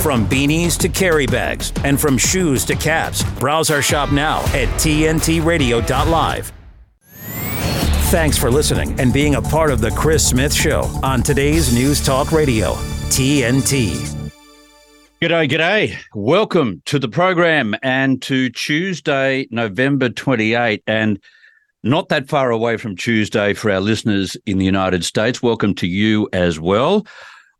[0.00, 4.68] From beanies to carry bags and from shoes to caps, browse our shop now at
[4.78, 6.52] tntradio.live.
[8.10, 12.02] Thanks for listening and being a part of the Chris Smith Show on today's News
[12.02, 12.74] Talk Radio,
[13.10, 13.96] TNT.
[15.20, 15.96] G'day, g'day.
[16.14, 21.20] Welcome to the program and to Tuesday, November 28, and
[21.82, 25.42] not that far away from Tuesday for our listeners in the United States.
[25.42, 27.04] Welcome to you as well.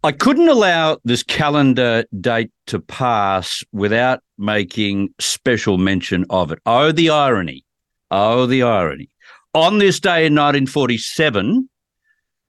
[0.04, 6.60] I couldn't allow this calendar date to pass without making special mention of it.
[6.64, 7.64] Oh, the irony.
[8.10, 9.10] Oh, the irony.
[9.54, 11.68] On this day in 1947,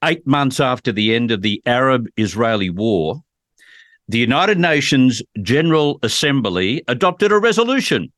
[0.04, 3.24] eight months after the end of the Arab Israeli War,
[4.08, 8.12] the United Nations General Assembly adopted a resolution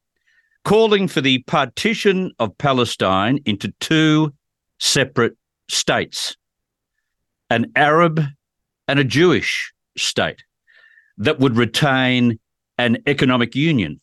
[0.66, 4.34] calling for the partition of Palestine into two
[4.78, 5.38] separate
[5.70, 6.36] states
[7.50, 8.22] an Arab
[8.92, 10.44] and a Jewish state
[11.18, 12.38] that would retain
[12.78, 14.02] an economic union.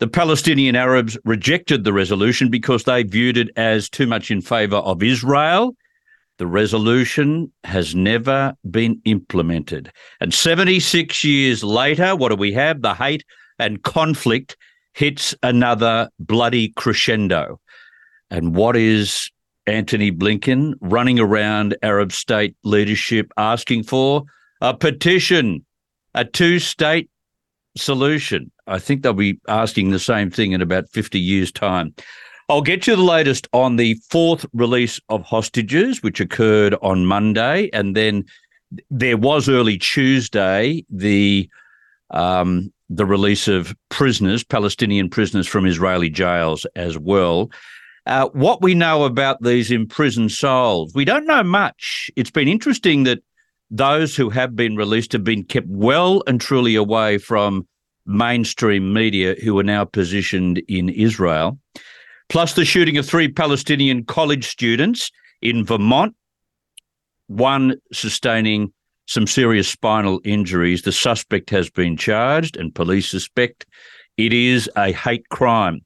[0.00, 4.78] The Palestinian Arabs rejected the resolution because they viewed it as too much in favour
[4.78, 5.76] of Israel.
[6.38, 9.92] The resolution has never been implemented.
[10.20, 12.82] And 76 years later, what do we have?
[12.82, 13.24] The hate
[13.60, 14.56] and conflict
[14.92, 17.60] hits another bloody crescendo.
[18.28, 19.30] And what is
[19.68, 24.24] Antony Blinken running around Arab state leadership asking for?
[24.60, 25.64] A petition,
[26.14, 27.10] a two state
[27.76, 28.50] solution.
[28.66, 31.94] I think they'll be asking the same thing in about 50 years' time.
[32.48, 37.68] I'll get you the latest on the fourth release of hostages, which occurred on Monday.
[37.72, 38.24] And then
[38.90, 41.48] there was early Tuesday the
[42.10, 47.50] um, the release of prisoners, Palestinian prisoners from Israeli jails as well.
[48.08, 52.10] Uh, what we know about these imprisoned souls, we don't know much.
[52.16, 53.18] It's been interesting that
[53.70, 57.68] those who have been released have been kept well and truly away from
[58.06, 61.58] mainstream media who are now positioned in Israel.
[62.30, 65.10] Plus, the shooting of three Palestinian college students
[65.42, 66.16] in Vermont,
[67.26, 68.72] one sustaining
[69.04, 70.80] some serious spinal injuries.
[70.80, 73.66] The suspect has been charged, and police suspect
[74.16, 75.82] it is a hate crime.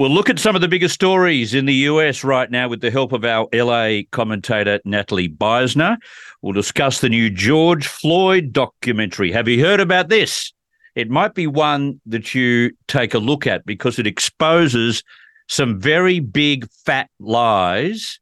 [0.00, 2.90] We'll look at some of the biggest stories in the US right now with the
[2.90, 5.98] help of our LA commentator, Natalie Beisner.
[6.40, 9.30] We'll discuss the new George Floyd documentary.
[9.30, 10.54] Have you heard about this?
[10.94, 15.04] It might be one that you take a look at because it exposes
[15.50, 18.18] some very big fat lies.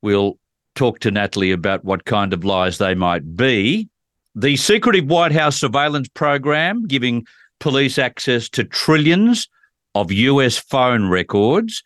[0.00, 0.38] We'll
[0.76, 3.86] talk to Natalie about what kind of lies they might be.
[4.34, 7.26] The secretive White House surveillance program giving
[7.60, 9.46] police access to trillions
[9.94, 11.82] of US phone records.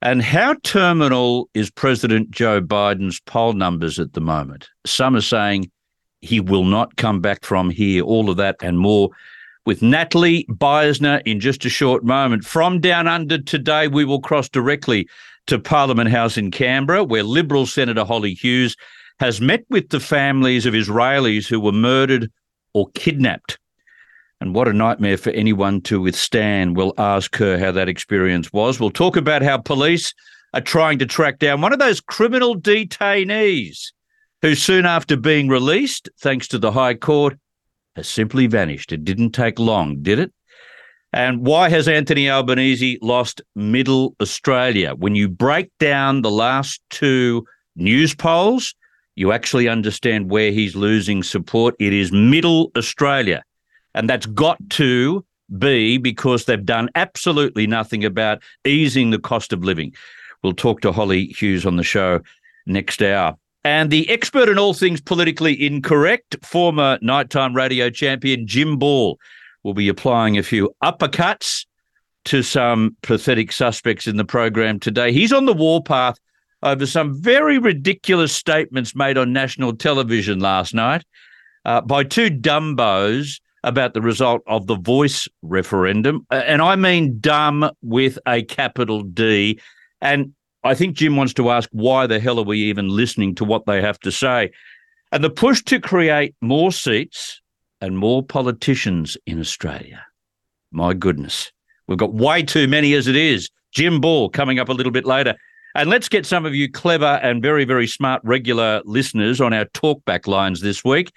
[0.00, 4.68] And how terminal is President Joe Biden's poll numbers at the moment?
[4.84, 5.70] Some are saying
[6.20, 8.02] he will not come back from here.
[8.02, 9.10] All of that and more
[9.64, 12.44] with Natalie Beisner in just a short moment.
[12.44, 15.08] From down under today, we will cross directly
[15.46, 18.76] to Parliament House in Canberra, where Liberal Senator Holly Hughes
[19.20, 22.30] has met with the families of Israelis who were murdered
[22.74, 23.58] or kidnapped
[24.42, 26.76] and what a nightmare for anyone to withstand.
[26.76, 28.80] We'll ask her how that experience was.
[28.80, 30.12] We'll talk about how police
[30.52, 33.92] are trying to track down one of those criminal detainees
[34.42, 37.38] who, soon after being released, thanks to the High Court,
[37.94, 38.90] has simply vanished.
[38.90, 40.32] It didn't take long, did it?
[41.12, 44.96] And why has Anthony Albanese lost Middle Australia?
[44.96, 48.74] When you break down the last two news polls,
[49.14, 51.76] you actually understand where he's losing support.
[51.78, 53.44] It is Middle Australia.
[53.94, 55.24] And that's got to
[55.58, 59.94] be because they've done absolutely nothing about easing the cost of living.
[60.42, 62.20] We'll talk to Holly Hughes on the show
[62.66, 63.36] next hour.
[63.64, 69.18] And the expert in all things politically incorrect, former nighttime radio champion Jim Ball,
[69.62, 71.64] will be applying a few uppercuts
[72.24, 75.12] to some pathetic suspects in the program today.
[75.12, 76.18] He's on the warpath
[76.62, 81.04] over some very ridiculous statements made on national television last night
[81.64, 86.26] uh, by two dumbos about the result of the voice referendum.
[86.30, 89.60] Uh, and I mean dumb with a capital D.
[90.00, 93.44] And I think Jim wants to ask why the hell are we even listening to
[93.44, 94.50] what they have to say?
[95.10, 97.40] And the push to create more seats
[97.80, 100.04] and more politicians in Australia.
[100.70, 101.52] My goodness.
[101.86, 103.50] We've got way too many as it is.
[103.72, 105.34] Jim Ball coming up a little bit later.
[105.74, 109.64] And let's get some of you clever and very, very smart regular listeners on our
[109.66, 111.12] talkback lines this week.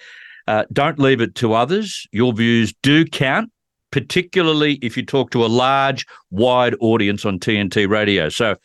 [0.48, 2.08] Uh, don't leave it to others.
[2.12, 3.52] Your views do count,
[3.92, 8.30] particularly if you talk to a large, wide audience on TNT radio.
[8.30, 8.56] So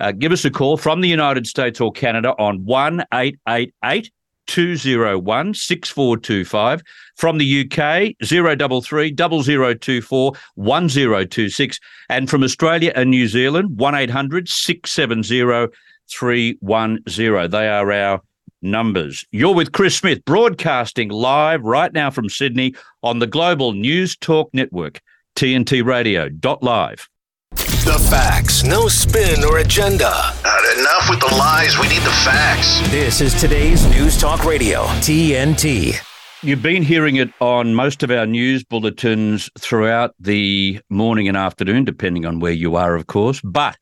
[0.00, 4.10] uh, give us a call from the United States or Canada on 1 888
[4.46, 6.82] 201 6425.
[7.16, 11.80] From the UK, 033 0024 1026.
[12.08, 15.72] And from Australia and New Zealand, 1800 670
[16.08, 17.50] 310.
[17.50, 18.20] They are our
[18.62, 19.24] numbers.
[19.30, 24.50] You're with Chris Smith, broadcasting live right now from Sydney on the Global News Talk
[24.52, 25.00] Network,
[25.36, 26.28] TNT Radio.
[26.62, 27.08] Live.
[27.52, 30.10] The facts, no spin or agenda.
[30.12, 31.78] Uh, enough with the lies.
[31.78, 32.80] We need the facts.
[32.90, 35.96] This is today's News Talk Radio, TNT.
[36.42, 41.84] You've been hearing it on most of our news bulletins throughout the morning and afternoon,
[41.84, 43.40] depending on where you are, of course.
[43.42, 43.76] But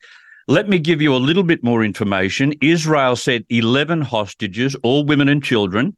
[0.49, 2.53] let me give you a little bit more information.
[2.59, 5.95] Israel said 11 hostages, all women and children,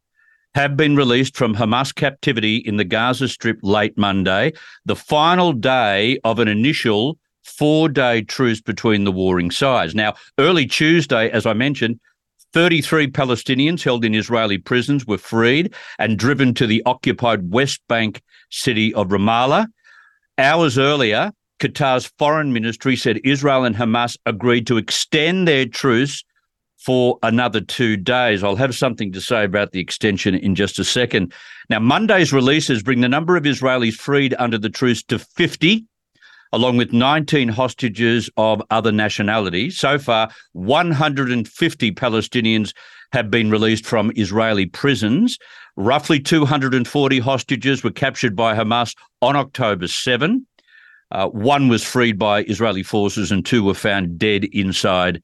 [0.55, 4.51] have been released from Hamas captivity in the Gaza Strip late Monday,
[4.83, 9.95] the final day of an initial four day truce between the warring sides.
[9.95, 12.01] Now, early Tuesday, as I mentioned,
[12.51, 18.21] 33 Palestinians held in Israeli prisons were freed and driven to the occupied West Bank
[18.49, 19.67] city of Ramallah.
[20.37, 21.31] Hours earlier,
[21.61, 26.23] Qatar's foreign ministry said Israel and Hamas agreed to extend their truce
[26.77, 28.43] for another two days.
[28.43, 31.31] I'll have something to say about the extension in just a second.
[31.69, 35.85] Now, Monday's releases bring the number of Israelis freed under the truce to 50
[36.53, 39.77] along with 19 hostages of other nationalities.
[39.77, 42.73] So far, 150 Palestinians
[43.13, 45.37] have been released from Israeli prisons.
[45.77, 50.45] Roughly 240 hostages were captured by Hamas on October 7.
[51.11, 55.21] Uh, one was freed by Israeli forces and two were found dead inside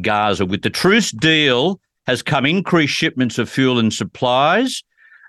[0.00, 0.44] Gaza.
[0.44, 4.82] With the truce deal, has come increased shipments of fuel and supplies,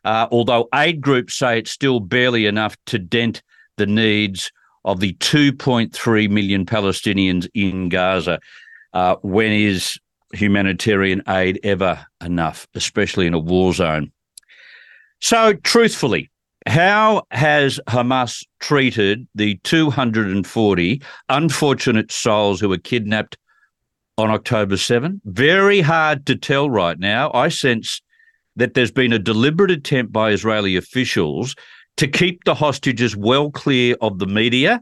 [0.03, 3.43] uh, although aid groups say it's still barely enough to dent
[3.77, 4.51] the needs
[4.83, 8.39] of the 2.3 million Palestinians in Gaza.
[8.93, 9.99] Uh, when is
[10.33, 14.11] humanitarian aid ever enough, especially in a war zone?
[15.19, 16.31] So, truthfully,
[16.67, 23.37] how has Hamas treated the 240 unfortunate souls who were kidnapped
[24.17, 25.21] on October 7?
[25.25, 27.31] Very hard to tell right now.
[27.33, 28.01] I sense
[28.55, 31.55] that there's been a deliberate attempt by Israeli officials
[31.97, 34.81] to keep the hostages well clear of the media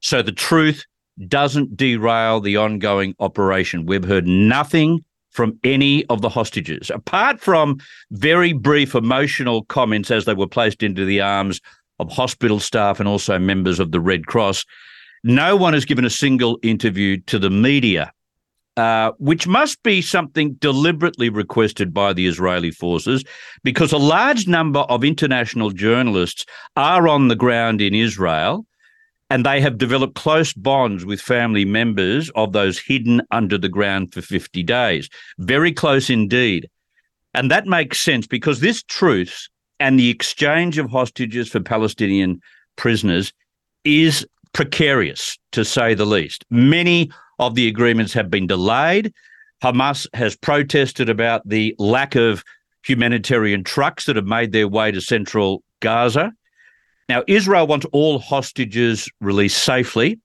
[0.00, 0.84] so the truth
[1.28, 3.86] doesn't derail the ongoing operation.
[3.86, 7.78] We've heard nothing from any of the hostages, apart from
[8.10, 11.60] very brief emotional comments as they were placed into the arms
[11.98, 14.64] of hospital staff and also members of the Red Cross.
[15.24, 18.12] No one has given a single interview to the media
[18.76, 23.24] uh, which must be something deliberately requested by the Israeli forces,
[23.62, 26.46] because a large number of international journalists
[26.76, 28.64] are on the ground in Israel
[29.32, 34.12] and they have developed close bonds with family members of those hidden under the ground
[34.12, 35.08] for 50 days.
[35.38, 36.68] Very close indeed.
[37.32, 39.48] And that makes sense because this truce
[39.80, 42.42] and the exchange of hostages for Palestinian
[42.76, 43.32] prisoners
[43.84, 46.44] is precarious, to say the least.
[46.50, 49.14] Many of the agreements have been delayed.
[49.62, 52.44] Hamas has protested about the lack of
[52.84, 56.34] humanitarian trucks that have made their way to central Gaza.
[57.08, 60.18] Now, Israel wants all hostages released safely.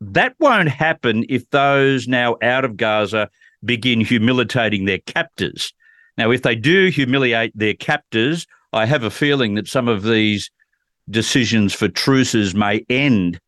[0.00, 3.28] That won't happen if those now out of Gaza
[3.64, 5.72] begin humiliating their captors.
[6.16, 10.50] Now, if they do humiliate their captors, I have a feeling that some of these
[11.10, 13.40] decisions for truces may end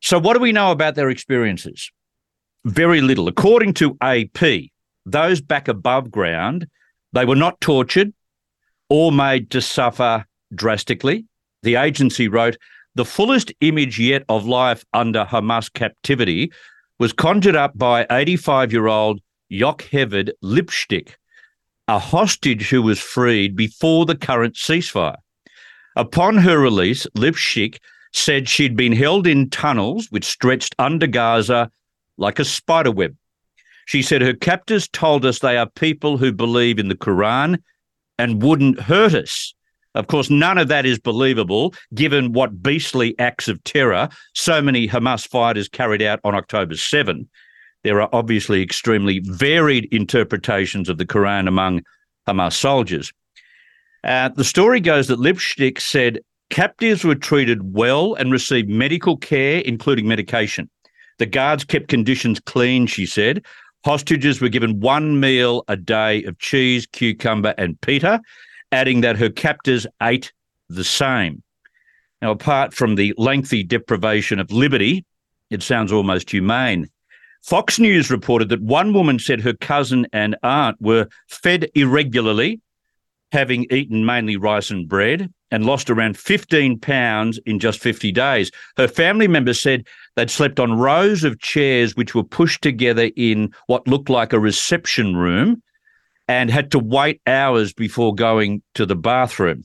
[0.00, 1.90] so, what do we know about their experiences?
[2.64, 3.28] Very little.
[3.28, 4.70] According to AP,
[5.04, 6.66] those back above ground,
[7.12, 8.12] they were not tortured
[8.88, 11.26] or made to suffer drastically.
[11.66, 12.56] The agency wrote,
[12.94, 16.52] the fullest image yet of life under Hamas captivity
[17.00, 19.20] was conjured up by 85 year old
[19.50, 21.16] Yocheved Lifshitz,
[21.88, 25.16] a hostage who was freed before the current ceasefire.
[25.96, 27.80] Upon her release, Lifshitz
[28.12, 31.68] said she'd been held in tunnels which stretched under Gaza
[32.16, 33.16] like a spider web.
[33.86, 37.60] She said her captors told us they are people who believe in the Quran
[38.20, 39.52] and wouldn't hurt us.
[39.96, 44.86] Of course, none of that is believable given what beastly acts of terror so many
[44.86, 47.26] Hamas fighters carried out on October 7.
[47.82, 51.82] There are obviously extremely varied interpretations of the Quran among
[52.28, 53.12] Hamas soldiers.
[54.04, 59.60] Uh, the story goes that Lifshitz said Captives were treated well and received medical care,
[59.60, 60.70] including medication.
[61.18, 63.44] The guards kept conditions clean, she said.
[63.84, 68.20] Hostages were given one meal a day of cheese, cucumber, and pita,
[68.76, 70.32] adding that her captors ate
[70.68, 71.42] the same.
[72.20, 75.04] Now, apart from the lengthy deprivation of liberty,
[75.50, 76.86] it sounds almost humane.
[77.42, 82.60] Fox News reported that one woman said her cousin and aunt were fed irregularly
[83.32, 88.50] having eaten mainly rice and bread and lost around 15 pounds in just 50 days.
[88.76, 93.52] Her family members said they'd slept on rows of chairs which were pushed together in
[93.68, 95.62] what looked like a reception room
[96.28, 99.64] and had to wait hours before going to the bathroom.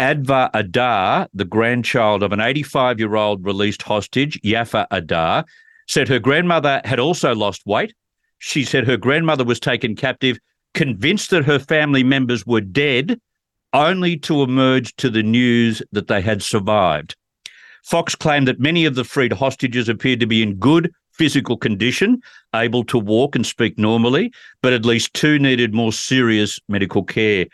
[0.00, 5.44] Adva Adar, the grandchild of an 85 year old released hostage, Yafa Adar,
[5.86, 7.94] said her grandmother had also lost weight.
[8.38, 10.38] She said her grandmother was taken captive,
[10.74, 13.20] convinced that her family members were dead,
[13.72, 17.16] only to emerge to the news that they had survived.
[17.84, 22.20] Fox claimed that many of the freed hostages appeared to be in good physical condition,
[22.54, 27.46] able to walk and speak normally, but at least two needed more serious medical care.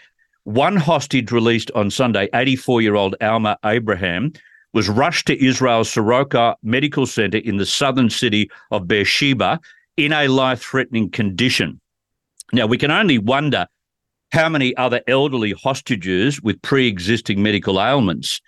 [0.45, 4.33] One hostage released on Sunday, 84 year old Alma Abraham,
[4.73, 9.61] was rushed to Israel's Soroka Medical Center in the southern city of Beersheba
[9.97, 11.81] in a life threatening condition.
[12.52, 13.67] Now, we can only wonder
[14.33, 18.40] how many other elderly hostages with pre existing medical ailments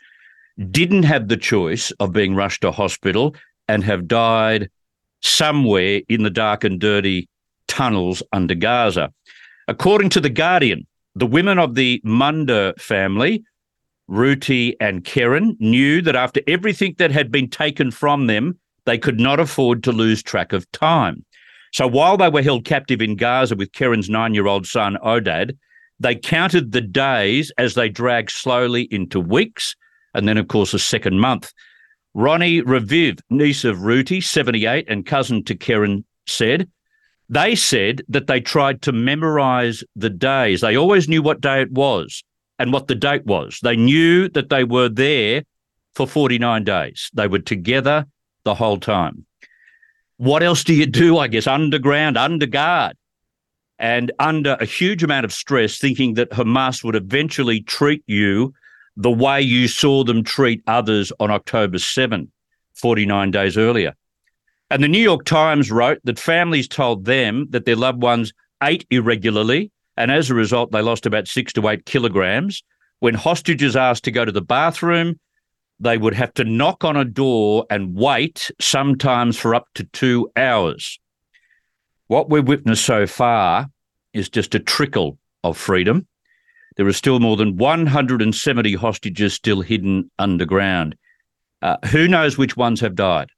[0.71, 3.35] didn't have the choice of being rushed to hospital
[3.69, 4.71] and have died
[5.23, 7.29] somewhere in the dark and dirty
[7.69, 9.13] tunnels under Gaza.
[9.69, 13.45] According to The Guardian, the women of the Munder family,
[14.11, 19.21] Ruti and Keren, knew that after everything that had been taken from them, they could
[19.21, 21.25] not afford to lose track of time.
[21.73, 25.57] So while they were held captive in Gaza with Keren's nine year old son, Ohad,
[26.01, 29.77] they counted the days as they dragged slowly into weeks
[30.15, 31.53] and then, of course, a second month.
[32.15, 36.69] Ronnie Reviv, niece of Ruti, 78, and cousin to Keren, said,
[37.29, 40.61] they said that they tried to memorize the days.
[40.61, 42.23] They always knew what day it was
[42.59, 43.59] and what the date was.
[43.63, 45.45] They knew that they were there
[45.95, 47.11] for 49 days.
[47.15, 48.07] They were together
[48.45, 49.25] the whole time.
[50.19, 51.19] What else do you do?
[51.19, 52.97] I guess underground, under guard,
[53.79, 58.53] and under a huge amount of stress, thinking that Hamas would eventually treat you
[58.97, 62.31] the way you saw them treat others on October 7,
[62.75, 63.95] 49 days earlier.
[64.71, 68.33] And the New York Times wrote that families told them that their loved ones
[68.63, 72.63] ate irregularly, and as a result, they lost about six to eight kilograms.
[73.01, 75.19] When hostages asked to go to the bathroom,
[75.81, 80.31] they would have to knock on a door and wait, sometimes for up to two
[80.37, 80.99] hours.
[82.07, 83.67] What we've witnessed so far
[84.13, 86.07] is just a trickle of freedom.
[86.77, 90.97] There are still more than 170 hostages still hidden underground.
[91.61, 93.29] Uh, who knows which ones have died?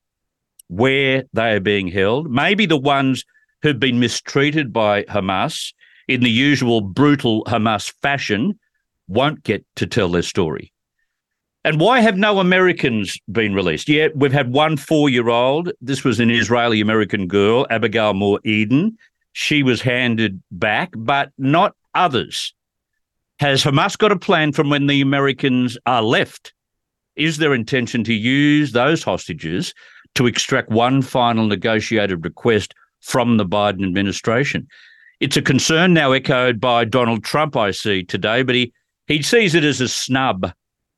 [0.68, 3.24] where they are being held, maybe the ones
[3.62, 5.72] who've been mistreated by Hamas
[6.08, 8.58] in the usual brutal Hamas fashion
[9.08, 10.72] won't get to tell their story.
[11.64, 13.88] And why have no Americans been released?
[13.88, 15.72] Yeah, we've had one four year old.
[15.80, 18.96] This was an Israeli American girl, Abigail Mor Idan.
[19.32, 22.54] She was handed back, but not others.
[23.40, 26.52] Has Hamas got a plan from when the Americans are left?
[27.16, 29.74] Is their intention to use those hostages
[30.14, 34.66] to extract one final negotiated request from the Biden administration.
[35.20, 38.72] It's a concern now echoed by Donald Trump, I see today, but he,
[39.06, 40.52] he sees it as a snub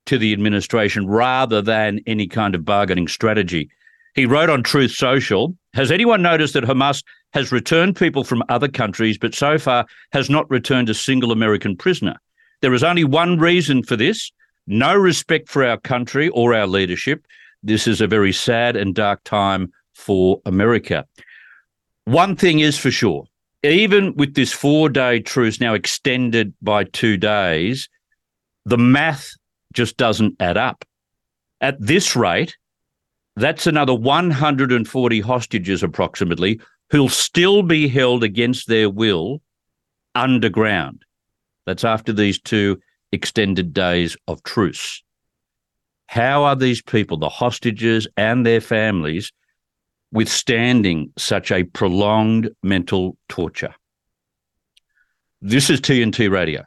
[0.07, 3.69] to the administration rather than any kind of bargaining strategy.
[4.15, 7.03] He wrote on Truth Social Has anyone noticed that Hamas
[7.33, 11.77] has returned people from other countries, but so far has not returned a single American
[11.77, 12.17] prisoner?
[12.67, 14.33] There is only one reason for this
[14.67, 17.25] no respect for our country or our leadership.
[17.63, 21.07] This is a very sad and dark time for America.
[22.07, 23.27] One thing is for sure,
[23.63, 27.89] even with this four day truce now extended by two days,
[28.65, 29.31] the math
[29.73, 30.85] just doesn't add up.
[31.61, 32.57] At this rate,
[33.37, 39.41] that's another 140 hostages approximately who'll still be held against their will
[40.17, 41.06] underground.
[41.67, 42.81] That's after these two
[43.13, 45.03] extended days of truce.
[46.07, 49.33] How are these people, the hostages and their families,
[50.13, 53.75] withstanding such a prolonged mental torture?
[55.43, 56.65] This is TNT Radio.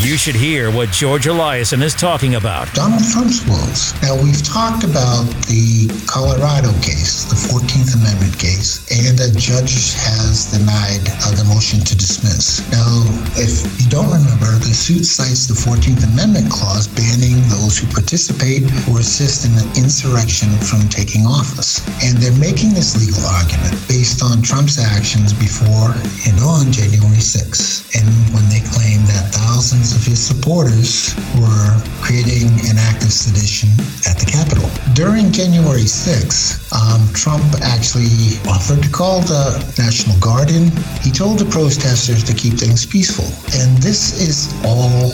[0.00, 2.72] You should hear what George Eliason is talking about.
[2.72, 3.92] Donald Trump's woes.
[4.00, 10.48] Now, we've talked about the Colorado case, the 14th Amendment case, and a judge has
[10.48, 12.64] denied uh, the motion to dismiss.
[12.72, 13.04] Now,
[13.36, 18.64] if you don't remember, the suit cites the 14th Amendment clause banning those who participate
[18.88, 21.84] or assist in an insurrection from taking office.
[22.00, 25.92] And they're making this legal argument based on Trump's actions before
[26.24, 27.92] and on January 6th.
[27.96, 31.70] And when they claimed that thousands of his supporters were
[32.02, 33.68] creating an act act of sedition
[34.08, 34.68] at the Capitol.
[34.94, 40.70] During January 6, um, Trump actually offered to call the National Guard in.
[41.02, 43.28] He told the protesters to keep things peaceful.
[43.60, 45.12] And this is all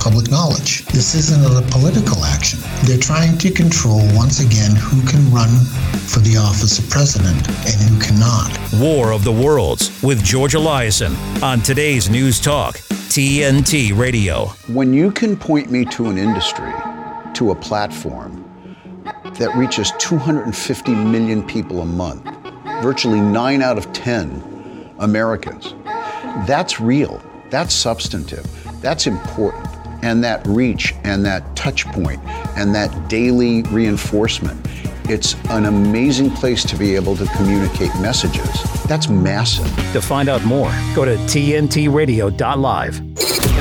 [0.00, 0.86] public knowledge.
[0.86, 2.60] This isn't a political action.
[2.84, 5.50] They're trying to control, once again, who can run
[6.08, 8.56] for the office of president and who cannot.
[8.80, 12.76] War of the Worlds with George Eliason on today's News Talk,
[13.08, 14.48] TNT Radio.
[14.66, 16.70] When you can point me to an industry,
[17.32, 18.44] to a platform
[19.38, 22.22] that reaches 250 million people a month,
[22.82, 25.74] virtually nine out of 10 Americans,
[26.46, 28.46] that's real, that's substantive,
[28.82, 29.66] that's important.
[30.02, 32.22] And that reach and that touch point
[32.58, 34.66] and that daily reinforcement
[35.10, 38.62] it's an amazing place to be able to communicate messages.
[38.84, 39.66] That's massive.
[39.92, 43.00] To find out more, go to tntradio.live.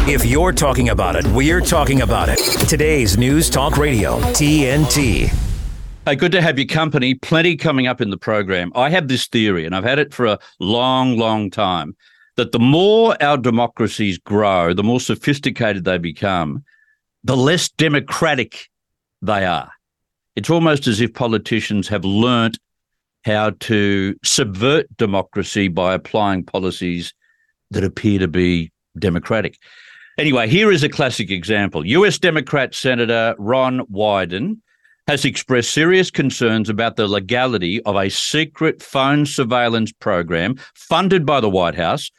[0.09, 2.37] If you're talking about it, we're talking about it.
[2.67, 5.33] Today's News Talk Radio, TNT.
[6.05, 7.13] Hey, good to have your company.
[7.15, 8.71] Plenty coming up in the program.
[8.75, 11.97] I have this theory, and I've had it for a long, long time,
[12.37, 16.63] that the more our democracies grow, the more sophisticated they become,
[17.23, 18.69] the less democratic
[19.21, 19.71] they are.
[20.37, 22.59] It's almost as if politicians have learnt
[23.25, 27.11] how to subvert democracy by applying policies
[27.71, 29.57] that appear to be democratic.
[30.19, 31.83] Anyway, here is a classic example.
[31.87, 34.59] US Democrat Senator Ron Wyden
[35.07, 41.41] has expressed serious concerns about the legality of a secret phone surveillance program funded by
[41.41, 42.11] the White House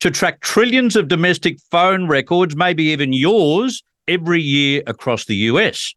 [0.00, 5.94] to track trillions of domestic phone records, maybe even yours, every year across the US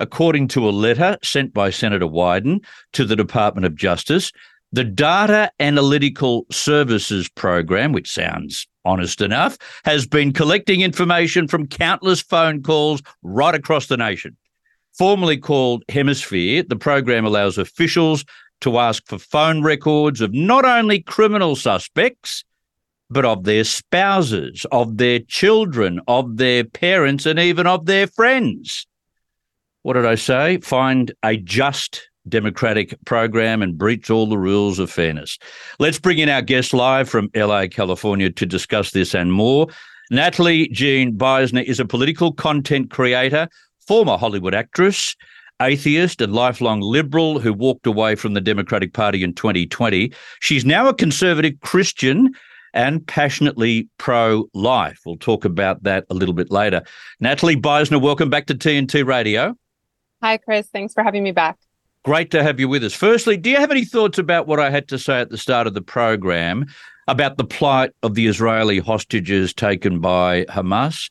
[0.00, 4.32] according to a letter sent by Senator Wyden to the Department of Justice,
[4.72, 12.20] the Data Analytical Services Program, which sounds honest enough, has been collecting information from countless
[12.20, 14.36] phone calls right across the nation.
[14.98, 18.24] Formerly called Hemisphere, the program allows officials
[18.60, 22.44] to ask for phone records of not only criminal suspects,
[23.10, 28.86] but of their spouses, of their children, of their parents, and even of their friends
[29.84, 30.58] what did I say?
[30.58, 35.38] Find a just democratic program and breach all the rules of fairness.
[35.78, 39.68] Let's bring in our guest live from LA, California to discuss this and more.
[40.10, 43.46] Natalie Jean Beisner is a political content creator,
[43.86, 45.14] former Hollywood actress,
[45.60, 50.10] atheist, and lifelong liberal who walked away from the Democratic Party in 2020.
[50.40, 52.30] She's now a conservative Christian
[52.72, 55.00] and passionately pro life.
[55.04, 56.82] We'll talk about that a little bit later.
[57.20, 59.54] Natalie Beisner, welcome back to TNT Radio.
[60.24, 60.66] Hi, Chris.
[60.68, 61.58] Thanks for having me back.
[62.02, 62.94] Great to have you with us.
[62.94, 65.66] Firstly, do you have any thoughts about what I had to say at the start
[65.66, 66.64] of the program
[67.08, 71.10] about the plight of the Israeli hostages taken by Hamas?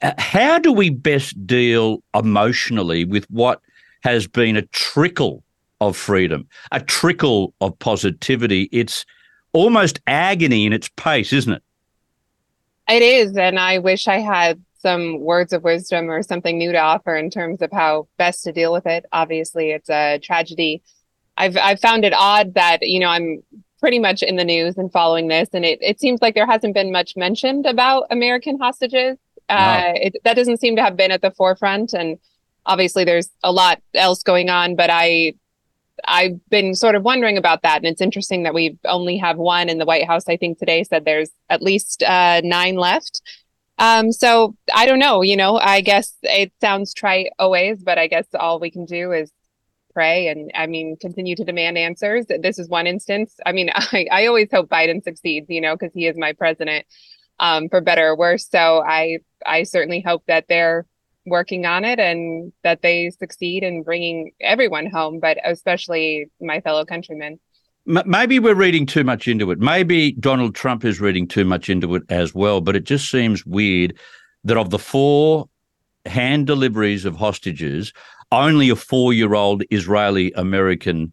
[0.00, 3.60] Uh, how do we best deal emotionally with what
[4.04, 5.42] has been a trickle
[5.82, 8.70] of freedom, a trickle of positivity?
[8.72, 9.04] It's
[9.52, 11.62] almost agony in its pace, isn't it?
[12.88, 13.36] It is.
[13.36, 17.28] And I wish I had some words of wisdom or something new to offer in
[17.28, 19.04] terms of how best to deal with it.
[19.12, 20.80] Obviously, it's a tragedy.
[21.36, 23.42] I've I've found it odd that you know I'm
[23.80, 26.74] pretty much in the news and following this, and it it seems like there hasn't
[26.74, 29.18] been much mentioned about American hostages.
[29.48, 32.18] Uh, it, that doesn't seem to have been at the forefront, and
[32.64, 34.76] obviously there's a lot else going on.
[34.76, 35.34] But I
[36.06, 39.68] I've been sort of wondering about that, and it's interesting that we only have one
[39.68, 40.28] in the White House.
[40.28, 43.20] I think today said there's at least uh, nine left.
[43.78, 48.06] Um, so I don't know, you know, I guess it sounds trite always, but I
[48.06, 49.30] guess all we can do is
[49.92, 52.26] pray and I mean continue to demand answers.
[52.28, 53.34] This is one instance.
[53.44, 56.86] I mean, I, I always hope Biden succeeds, you know, because he is my president,
[57.38, 58.48] um, for better or worse.
[58.48, 60.86] So I I certainly hope that they're
[61.26, 66.84] working on it and that they succeed in bringing everyone home, but especially my fellow
[66.84, 67.40] countrymen.
[67.86, 69.60] Maybe we're reading too much into it.
[69.60, 72.60] Maybe Donald Trump is reading too much into it as well.
[72.60, 73.96] But it just seems weird
[74.42, 75.48] that of the four
[76.04, 77.92] hand deliveries of hostages,
[78.32, 81.12] only a four year old Israeli American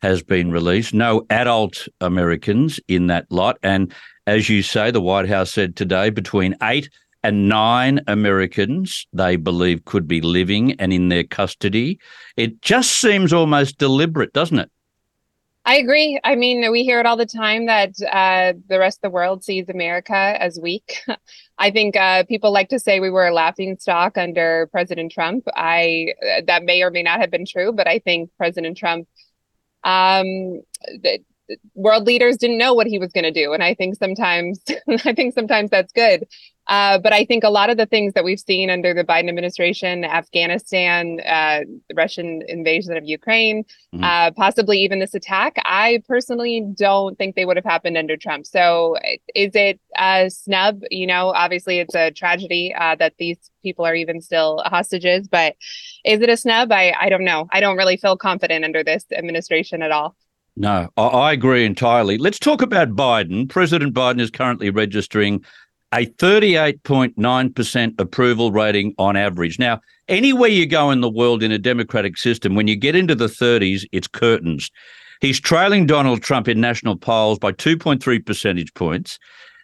[0.00, 0.94] has been released.
[0.94, 3.58] No adult Americans in that lot.
[3.64, 3.92] And
[4.28, 6.88] as you say, the White House said today between eight
[7.24, 11.98] and nine Americans they believe could be living and in their custody.
[12.36, 14.70] It just seems almost deliberate, doesn't it?
[15.64, 16.18] I agree.
[16.24, 19.44] I mean, we hear it all the time that uh, the rest of the world
[19.44, 21.04] sees America as weak.
[21.58, 25.44] I think uh, people like to say we were a laughing stock under President Trump.
[25.54, 29.06] I uh, that may or may not have been true, but I think President Trump,
[29.84, 30.62] um,
[31.00, 31.20] the,
[31.74, 34.60] world leaders didn't know what he was going to do, and I think sometimes,
[35.04, 36.26] I think sometimes that's good
[36.68, 39.28] Uh, but I think a lot of the things that we've seen under the Biden
[39.28, 44.04] administration, Afghanistan, uh, the Russian invasion of Ukraine, mm-hmm.
[44.04, 48.46] uh, possibly even this attack, I personally don't think they would have happened under Trump.
[48.46, 48.96] So
[49.34, 50.82] is it a snub?
[50.90, 55.56] You know, obviously it's a tragedy uh, that these people are even still hostages, but
[56.04, 56.70] is it a snub?
[56.70, 57.48] I, I don't know.
[57.50, 60.16] I don't really feel confident under this administration at all.
[60.54, 62.18] No, I agree entirely.
[62.18, 63.48] Let's talk about Biden.
[63.48, 65.42] President Biden is currently registering
[65.92, 69.58] a 38.9% approval rating on average.
[69.58, 73.14] Now, anywhere you go in the world in a democratic system, when you get into
[73.14, 74.70] the 30s, it's curtains.
[75.20, 79.18] He's trailing Donald Trump in national polls by 2.3 percentage points.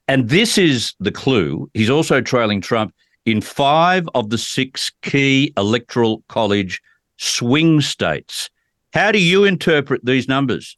[0.07, 1.71] And this is the clue.
[1.75, 2.95] He's also trailing Trump
[3.27, 6.81] in five of the six key electoral college
[7.17, 8.49] swing states.
[8.93, 10.77] How do you interpret these numbers?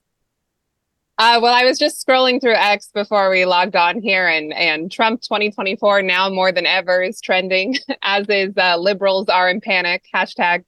[1.21, 4.91] Uh, well, I was just scrolling through X before we logged on here, and and
[4.91, 10.03] Trump 2024 now more than ever is trending, as is uh, liberals are in panic
[10.15, 10.65] hashtag.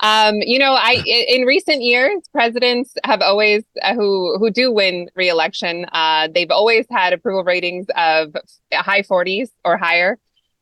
[0.00, 5.08] Um, you know, I in recent years, presidents have always uh, who who do win
[5.14, 5.86] reelection.
[5.90, 8.36] Uh, they've always had approval ratings of
[8.74, 10.18] high 40s or higher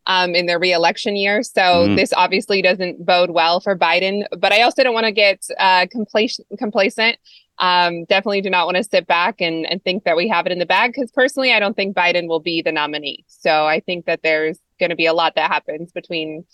[0.07, 1.43] um, in their reelection year.
[1.43, 1.97] So mm.
[1.97, 4.27] this obviously doesn't bode well for Biden.
[4.39, 6.47] But I also don't want to get uh, complacent.
[6.57, 7.19] complacent
[7.59, 10.53] um, definitely do not want to sit back and, and think that we have it
[10.53, 13.25] in the bag because personally, I don't think Biden will be the nominee.
[13.29, 16.45] So I think that there's going to be a lot that happens between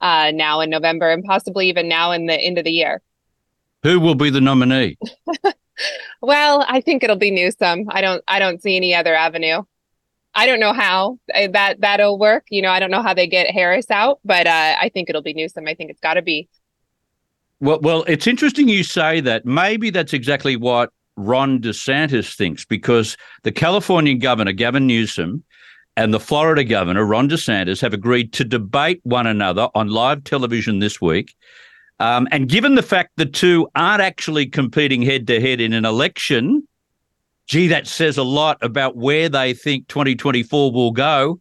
[0.00, 3.02] uh, now and November and possibly even now and the end of the year.
[3.82, 4.96] Who will be the nominee?
[6.22, 7.86] well, I think it'll be Newsom.
[7.90, 9.62] I don't I don't see any other avenue.
[10.34, 12.46] I don't know how uh, that that'll work.
[12.50, 15.22] You know, I don't know how they get Harris out, but uh, I think it'll
[15.22, 15.66] be Newsom.
[15.66, 16.48] I think it's got to be.
[17.60, 19.44] Well, well, it's interesting you say that.
[19.44, 25.42] Maybe that's exactly what Ron DeSantis thinks, because the California governor, Gavin Newsom,
[25.96, 30.78] and the Florida governor, Ron DeSantis, have agreed to debate one another on live television
[30.78, 31.34] this week.
[31.98, 35.84] Um, and given the fact the two aren't actually competing head to head in an
[35.84, 36.66] election,
[37.48, 41.40] gee, that says a lot about where they think 2024 will go.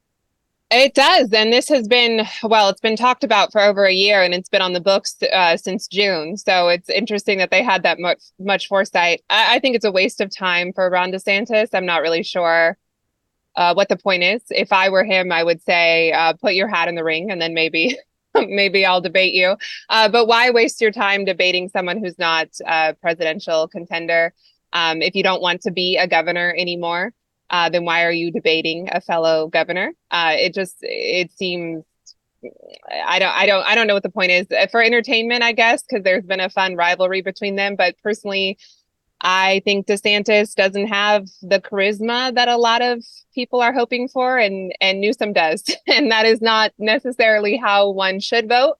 [0.70, 1.32] It does.
[1.32, 4.50] And this has been, well, it's been talked about for over a year and it's
[4.50, 6.36] been on the books uh, since June.
[6.36, 9.24] So it's interesting that they had that much, much foresight.
[9.30, 11.70] I, I, think it's a waste of time for Ron DeSantis.
[11.74, 12.78] I'm not really sure
[13.56, 14.42] uh, what the point is.
[14.50, 17.42] If I were him, I would say, uh, put your hat in the ring and
[17.42, 17.98] then maybe.
[18.36, 19.56] maybe I'll debate you.
[19.90, 24.34] Uh, but why waste your time debating someone who's not a presidential contender?
[24.74, 27.14] Um, if you don't want to be a governor anymore,
[27.50, 29.94] uh, then why are you debating a fellow governor?
[30.12, 31.84] Uh, it just it seems
[32.92, 35.54] I don't I don't I don't know what the point is uh, for entertainment, I
[35.54, 37.76] guess, because there's been a fun rivalry between them.
[37.76, 38.58] But personally,
[39.22, 44.38] I think DeSantis doesn't have the charisma that a lot of people are hoping for,
[44.38, 48.76] and and Newsom does, and that is not necessarily how one should vote.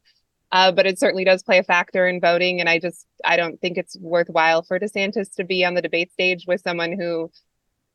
[0.50, 3.60] Uh, but it certainly does play a factor in voting, and I just I don't
[3.60, 7.32] think it's worthwhile for DeSantis to be on the debate stage with someone who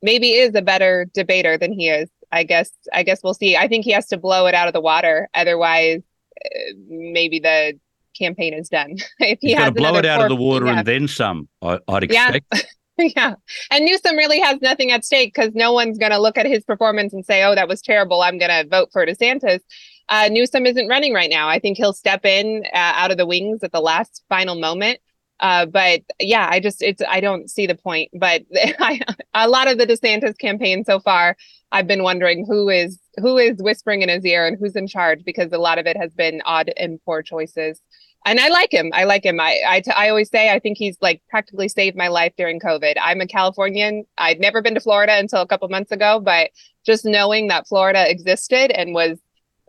[0.03, 2.09] maybe is a better debater than he is.
[2.31, 3.55] I guess I guess we'll see.
[3.55, 5.29] I think he has to blow it out of the water.
[5.33, 6.01] Otherwise,
[6.45, 7.79] uh, maybe the
[8.17, 8.97] campaign is done.
[9.19, 10.79] if he He's has to blow it out of the water yeah.
[10.79, 12.45] and then some, I, would expect.
[12.53, 12.61] Yeah.
[13.15, 13.35] yeah.
[13.71, 16.63] And Newsom really has nothing at stake because no one's going to look at his
[16.63, 18.21] performance and say, oh, that was terrible.
[18.21, 19.59] I'm going to vote for DeSantis.
[20.09, 21.47] Uh, Newsom isn't running right now.
[21.47, 24.99] I think he'll step in uh, out of the wings at the last final moment.
[25.43, 28.09] Uh, but yeah, I just it's I don't see the point.
[28.13, 28.43] But
[28.79, 29.01] I,
[29.33, 31.35] a lot of the DeSantis campaign so far,
[31.71, 35.25] I've been wondering who is who is whispering in his ear and who's in charge
[35.25, 37.81] because a lot of it has been odd and poor choices.
[38.25, 38.89] And I like him.
[38.93, 39.41] I like him.
[39.41, 42.57] I, I, t- I always say I think he's like practically saved my life during
[42.57, 42.95] COVID.
[43.01, 44.05] I'm a Californian.
[44.17, 46.51] I'd never been to Florida until a couple months ago, but
[46.85, 49.19] just knowing that Florida existed and was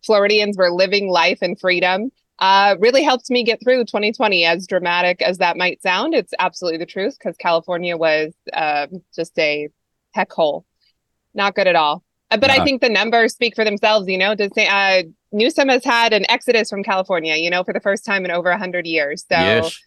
[0.07, 4.45] Floridians were living life and freedom uh, really helped me get through 2020.
[4.45, 9.39] As dramatic as that might sound, it's absolutely the truth because California was uh, just
[9.39, 9.69] a
[10.13, 10.65] heck hole.
[11.35, 12.03] Not good at all.
[12.31, 14.09] Uh, but I think the numbers speak for themselves.
[14.09, 17.81] You know, say, uh, Newsom has had an exodus from California, you know, for the
[17.81, 19.25] first time in over 100 years.
[19.29, 19.79] So, yes.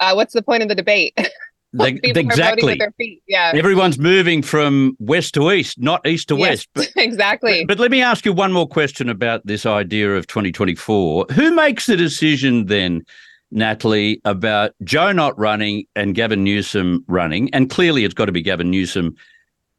[0.00, 1.16] uh, what's the point of the debate?
[1.78, 3.22] The, exactly.
[3.26, 3.52] Yeah.
[3.54, 6.68] Everyone's moving from west to east, not east to yes, west.
[6.74, 7.64] But, exactly.
[7.64, 11.26] But, but, let me ask you one more question about this idea of 2024.
[11.32, 13.04] Who makes the decision then,
[13.50, 17.52] Natalie, about Joe not running and Gavin Newsom running?
[17.52, 19.16] And clearly it's got to be Gavin Newsom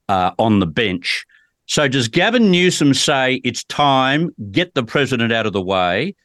[0.09, 1.25] uh, on the bench.
[1.65, 6.15] So does Gavin Newsom say it's time, get the president out of the way?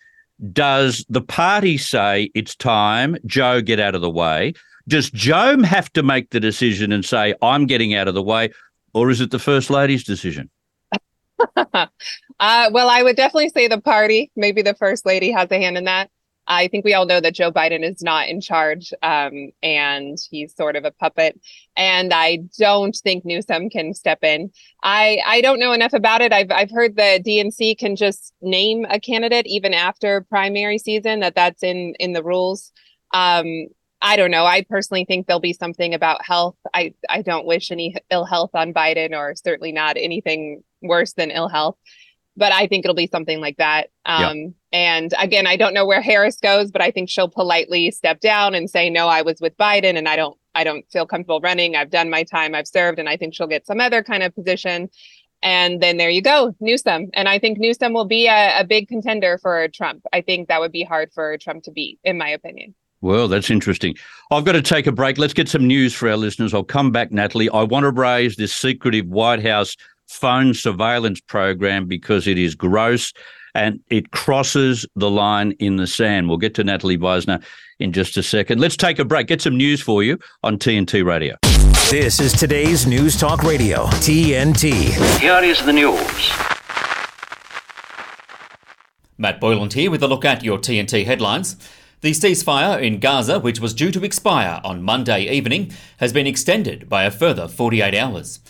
[0.52, 4.54] Does the party say it's time, Joe, get out of the way?
[4.88, 8.50] Does Joe have to make the decision and say, I'm getting out of the way?
[8.94, 10.50] Or is it the First Lady's decision?
[11.56, 11.86] uh,
[12.40, 14.30] well, I would definitely say the party.
[14.36, 16.10] Maybe the first lady has a hand in that.
[16.48, 20.54] I think we all know that Joe Biden is not in charge um, and he's
[20.54, 21.40] sort of a puppet.
[21.76, 24.50] And I don't think Newsom can step in.
[24.82, 26.32] I, I don't know enough about it.
[26.32, 31.36] I've, I've heard the DNC can just name a candidate even after primary season, that
[31.36, 32.72] that's in, in the rules.
[33.14, 33.68] Um,
[34.02, 34.44] I don't know.
[34.44, 36.56] I personally think there'll be something about health.
[36.74, 41.30] I, I don't wish any ill health on Biden or certainly not anything worse than
[41.30, 41.76] ill health
[42.36, 43.90] but I think it'll be something like that.
[44.06, 44.46] Um, yeah.
[44.72, 48.54] And again, I don't know where Harris goes, but I think she'll politely step down
[48.54, 51.76] and say, "No, I was with Biden, and I don't, I don't feel comfortable running.
[51.76, 52.54] I've done my time.
[52.54, 54.88] I've served, and I think she'll get some other kind of position."
[55.44, 57.10] And then there you go, Newsom.
[57.14, 60.04] And I think Newsom will be a, a big contender for Trump.
[60.12, 62.76] I think that would be hard for Trump to beat, in my opinion.
[63.02, 63.96] Well, that's interesting.
[64.30, 65.18] I've got to take a break.
[65.18, 66.54] Let's get some news for our listeners.
[66.54, 67.50] I'll come back, Natalie.
[67.50, 69.76] I want to raise this secretive White House
[70.08, 73.12] phone surveillance program because it is gross
[73.54, 76.28] and it crosses the line in the sand.
[76.28, 77.42] We'll get to Natalie Beisner
[77.80, 78.60] in just a second.
[78.60, 81.36] Let's take a break, get some news for you on TNT Radio.
[81.90, 84.72] This is today's News Talk Radio, TNT.
[85.20, 86.32] Here is the news.
[89.18, 91.56] Matt Boyland here with a look at your TNT headlines.
[92.02, 96.88] The ceasefire in Gaza, which was due to expire on Monday evening, has been extended
[96.88, 98.40] by a further 48 hours.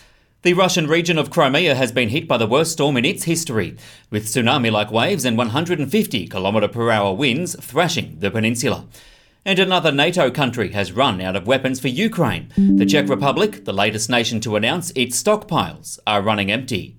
[0.40, 3.76] The Russian region of Crimea has been hit by the worst storm in its history,
[4.08, 8.86] with tsunami like waves and 150 km per hour winds thrashing the peninsula.
[9.44, 12.48] And another NATO country has run out of weapons for Ukraine.
[12.56, 16.96] The Czech Republic, the latest nation to announce its stockpiles are running empty.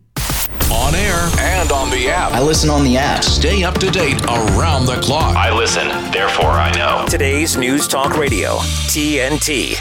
[0.84, 2.34] On air and on the app.
[2.34, 3.24] I listen on the app.
[3.24, 5.34] Stay up to date around the clock.
[5.34, 7.08] I listen, therefore I know.
[7.08, 8.58] Today's News Talk Radio,
[8.92, 9.78] TNT.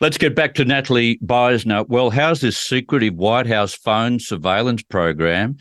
[0.00, 1.88] Let's get back to Natalie Beisner.
[1.88, 5.56] Well, how's this secretive White House phone surveillance program?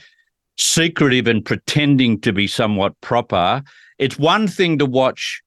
[0.57, 3.61] Secretive and pretending to be somewhat proper.
[3.99, 5.43] It's one thing to watch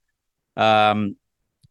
[0.57, 1.17] um,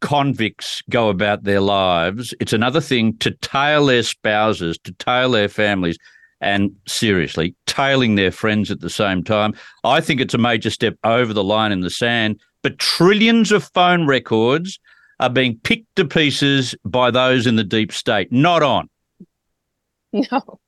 [0.02, 2.34] convicts go about their lives.
[2.42, 5.98] It's another thing to tail their spouses, to tail their families,
[6.42, 9.54] and seriously, tailing their friends at the same time.
[9.84, 12.40] I think it's a major step over the line in the sand.
[12.64, 14.80] But trillions of phone records
[15.20, 18.32] are being picked to pieces by those in the deep state.
[18.32, 18.90] Not on.
[20.14, 20.60] No,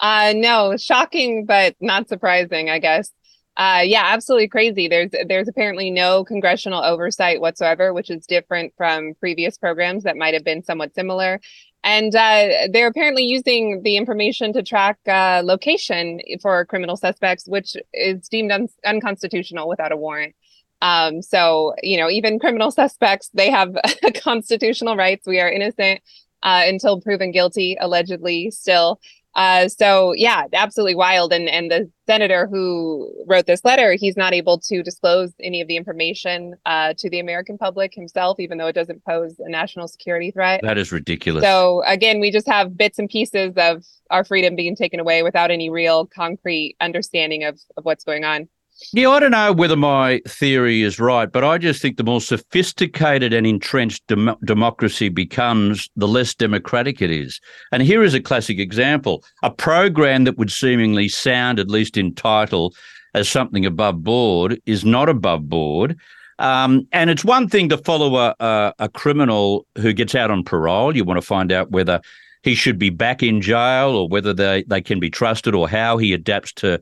[0.00, 3.12] uh, no, shocking, but not surprising, I guess.
[3.56, 4.88] Uh, yeah, absolutely crazy.
[4.88, 10.34] There's there's apparently no congressional oversight whatsoever, which is different from previous programs that might
[10.34, 11.40] have been somewhat similar.
[11.82, 17.74] And uh, they're apparently using the information to track uh, location for criminal suspects, which
[17.94, 20.34] is deemed un- unconstitutional without a warrant.
[20.82, 23.76] Um, so, you know, even criminal suspects, they have
[24.22, 25.26] constitutional rights.
[25.26, 26.00] We are innocent
[26.42, 29.00] uh, until proven guilty, allegedly still.
[29.34, 31.32] Uh, so yeah, absolutely wild.
[31.32, 35.68] And and the senator who wrote this letter, he's not able to disclose any of
[35.68, 39.86] the information uh, to the American public himself, even though it doesn't pose a national
[39.88, 40.60] security threat.
[40.62, 41.44] That is ridiculous.
[41.44, 45.50] So again, we just have bits and pieces of our freedom being taken away without
[45.50, 48.48] any real concrete understanding of of what's going on.
[48.92, 52.20] Yeah, I don't know whether my theory is right, but I just think the more
[52.20, 57.40] sophisticated and entrenched dem- democracy becomes, the less democratic it is.
[57.72, 62.14] And here is a classic example a program that would seemingly sound, at least in
[62.14, 62.74] title,
[63.14, 65.96] as something above board is not above board.
[66.38, 70.42] Um, and it's one thing to follow a, a, a criminal who gets out on
[70.42, 70.96] parole.
[70.96, 72.00] You want to find out whether
[72.42, 75.98] he should be back in jail or whether they, they can be trusted or how
[75.98, 76.80] he adapts to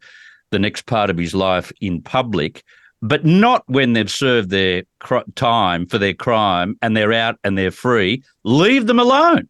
[0.50, 2.62] the next part of his life in public,
[3.02, 7.56] but not when they've served their cr- time for their crime and they're out and
[7.56, 8.22] they're free.
[8.44, 9.48] Leave them alone.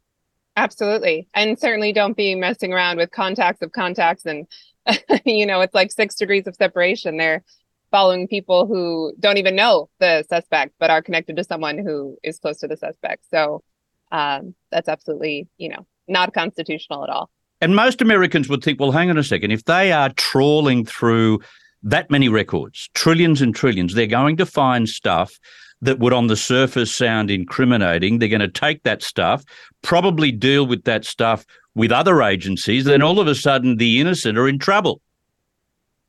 [0.57, 1.29] Absolutely.
[1.35, 4.27] And certainly don't be messing around with contacts of contacts.
[4.27, 4.47] And,
[5.25, 7.17] you know, it's like six degrees of separation.
[7.17, 7.45] They're
[7.91, 12.39] following people who don't even know the suspect, but are connected to someone who is
[12.39, 13.25] close to the suspect.
[13.31, 13.63] So
[14.11, 17.31] um, that's absolutely, you know, not constitutional at all.
[17.61, 21.41] And most Americans would think, well, hang on a second, if they are trawling through
[21.83, 25.39] that many records, trillions and trillions, they're going to find stuff
[25.81, 28.19] that would on the surface sound incriminating.
[28.19, 29.45] They're going to take that stuff,
[29.83, 31.45] probably deal with that stuff
[31.75, 35.01] with other agencies, then all of a sudden the innocent are in trouble.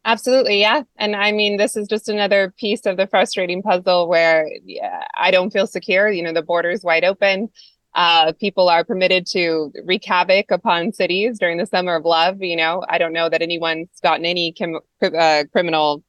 [0.05, 0.83] Absolutely, yeah.
[0.95, 5.29] And I mean, this is just another piece of the frustrating puzzle where yeah, I
[5.29, 6.09] don't feel secure.
[6.09, 7.49] You know, the border is wide open.
[7.95, 12.41] Uh, people are permitted to wreak havoc upon cities during the summer of love.
[12.41, 14.53] You know, I don't know that anyone's gotten any
[15.01, 16.03] uh, criminal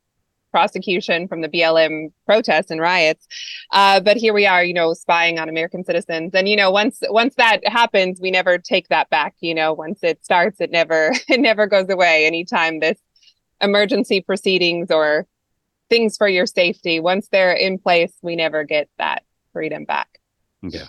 [0.51, 3.27] prosecution from the BLM protests and riots.
[3.73, 6.33] Uh, but here we are, you know, spying on American citizens.
[6.35, 9.35] And you know, once once that happens, we never take that back.
[9.40, 12.27] You know, once it starts, it never it never goes away.
[12.27, 12.99] Anytime this
[13.61, 15.27] emergency proceedings or
[15.88, 20.09] things for your safety, once they're in place, we never get that freedom back.
[20.62, 20.88] Yeah.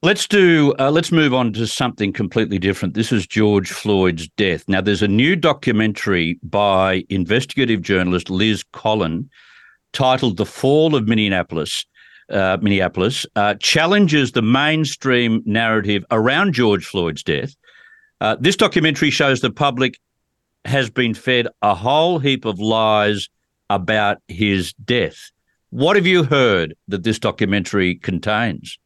[0.00, 0.76] Let's do.
[0.78, 2.94] Uh, let's move on to something completely different.
[2.94, 4.62] This is George Floyd's death.
[4.68, 9.28] Now, there's a new documentary by investigative journalist Liz Collin
[9.92, 11.84] titled "The Fall of Minneapolis."
[12.30, 17.56] Uh, Minneapolis uh, challenges the mainstream narrative around George Floyd's death.
[18.20, 19.98] Uh, this documentary shows the public
[20.64, 23.28] has been fed a whole heap of lies
[23.68, 25.32] about his death.
[25.70, 28.78] What have you heard that this documentary contains?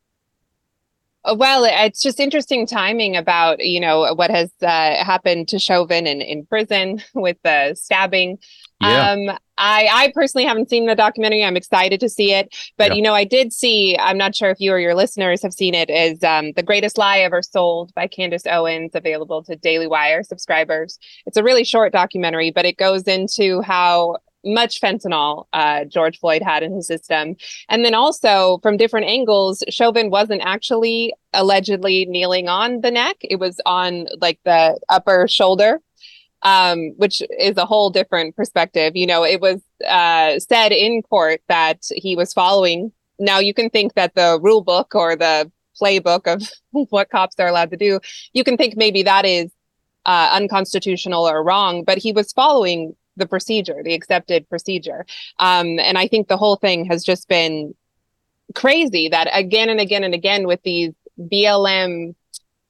[1.24, 6.06] Uh, well, it's just interesting timing about you know what has uh, happened to Chauvin
[6.06, 8.38] in, in prison with the stabbing.
[8.80, 9.12] Yeah.
[9.12, 11.44] Um, I I personally haven't seen the documentary.
[11.44, 12.94] I'm excited to see it, but yeah.
[12.96, 13.96] you know I did see.
[13.98, 15.88] I'm not sure if you or your listeners have seen it.
[15.88, 20.98] Is um, the Greatest Lie Ever Sold by Candace Owens available to Daily Wire subscribers?
[21.26, 26.42] It's a really short documentary, but it goes into how much fentanyl uh, George Floyd
[26.42, 27.36] had in his system.
[27.68, 33.36] And then also from different angles, Chauvin wasn't actually allegedly kneeling on the neck, it
[33.36, 35.80] was on like the upper shoulder.
[36.44, 38.96] Um, which is a whole different perspective.
[38.96, 42.90] You know, it was uh, said in court that he was following.
[43.20, 46.42] Now, you can think that the rule book or the playbook of
[46.90, 48.00] what cops are allowed to do,
[48.32, 49.52] you can think maybe that is
[50.06, 55.04] uh, unconstitutional or wrong, but he was following the procedure, the accepted procedure.
[55.38, 57.74] Um, and I think the whole thing has just been
[58.54, 62.14] crazy that again and again and again with these BLM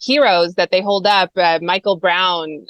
[0.03, 2.67] heroes that they hold up, uh, Michael Brown,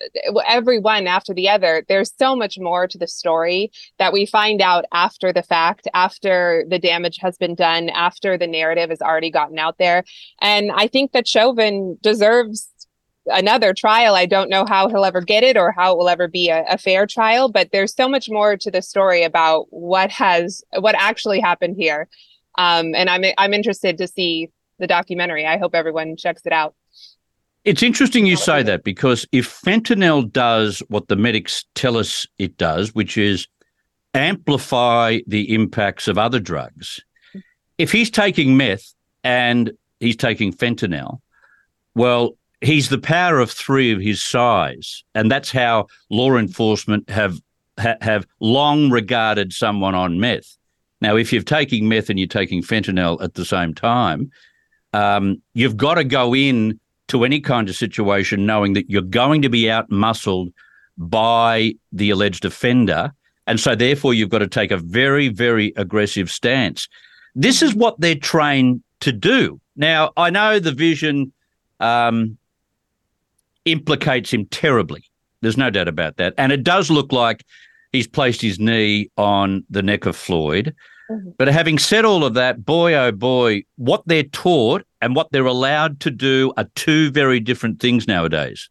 [0.46, 1.84] every one after the other.
[1.88, 6.64] There's so much more to the story that we find out after the fact, after
[6.68, 10.04] the damage has been done, after the narrative has already gotten out there.
[10.40, 12.68] And I think that Chauvin deserves
[13.26, 14.14] another trial.
[14.14, 16.64] I don't know how he'll ever get it or how it will ever be a,
[16.68, 20.94] a, fair trial, but there's so much more to the story about what has what
[20.96, 22.08] actually happened here.
[22.58, 25.46] Um, and I'm I'm interested to see the documentary.
[25.46, 26.74] I hope everyone checks it out.
[27.64, 32.56] It's interesting you say that because if fentanyl does what the medics tell us it
[32.56, 33.46] does, which is
[34.14, 36.98] amplify the impacts of other drugs,
[37.78, 41.20] if he's taking meth and he's taking fentanyl,
[41.94, 47.38] well, he's the power of three of his size, and that's how law enforcement have
[47.78, 50.56] ha, have long regarded someone on meth.
[51.00, 54.30] Now, if you're taking meth and you're taking fentanyl at the same time,
[54.92, 59.42] um, you've got to go in to any kind of situation knowing that you're going
[59.42, 60.50] to be out muscled
[60.96, 63.12] by the alleged offender.
[63.46, 66.88] And so, therefore, you've got to take a very, very aggressive stance.
[67.34, 69.60] This is what they're trained to do.
[69.74, 71.32] Now, I know the vision
[71.80, 72.38] um,
[73.64, 75.04] implicates him terribly.
[75.40, 76.34] There's no doubt about that.
[76.38, 77.44] And it does look like
[77.92, 80.74] he's placed his knee on the neck of Floyd.
[81.10, 81.30] Mm-hmm.
[81.36, 85.46] But having said all of that, boy, oh boy, what they're taught and what they're
[85.46, 88.70] allowed to do are two very different things nowadays.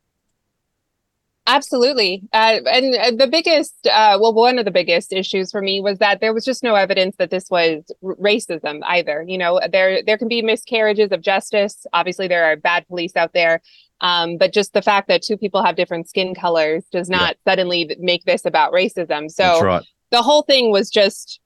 [1.48, 2.22] Absolutely.
[2.34, 5.98] Uh, and uh, the biggest, uh, well, one of the biggest issues for me was
[5.98, 9.26] that there was just no evidence that this was r- racism either.
[9.28, 11.86] You know, there there can be miscarriages of justice.
[11.94, 13.60] Obviously, there are bad police out there.
[14.02, 17.52] Um, but just the fact that two people have different skin colors does not yeah.
[17.52, 19.30] suddenly make this about racism.
[19.30, 19.86] So right.
[20.12, 21.40] the whole thing was just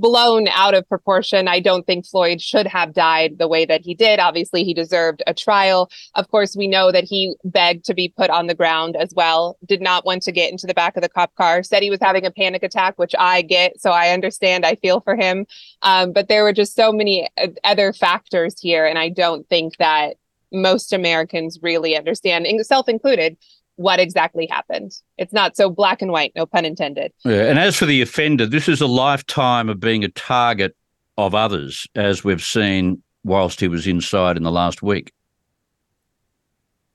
[0.00, 1.46] blown out of proportion.
[1.46, 4.18] I don't think Floyd should have died the way that he did.
[4.18, 5.90] Obviously, he deserved a trial.
[6.14, 9.56] Of course, we know that he begged to be put on the ground as well,
[9.64, 12.00] did not want to get into the back of the cop car, said he was
[12.02, 13.80] having a panic attack, which I get.
[13.80, 14.66] So I understand.
[14.66, 15.46] I feel for him.
[15.82, 17.28] Um, but there were just so many
[17.62, 18.86] other factors here.
[18.86, 20.16] And I don't think that
[20.54, 23.36] most Americans really understand, self included,
[23.76, 24.92] what exactly happened.
[25.18, 27.12] It's not so black and white, no pun intended.
[27.24, 30.76] Yeah, and as for the offender, this is a lifetime of being a target
[31.18, 35.12] of others, as we've seen whilst he was inside in the last week.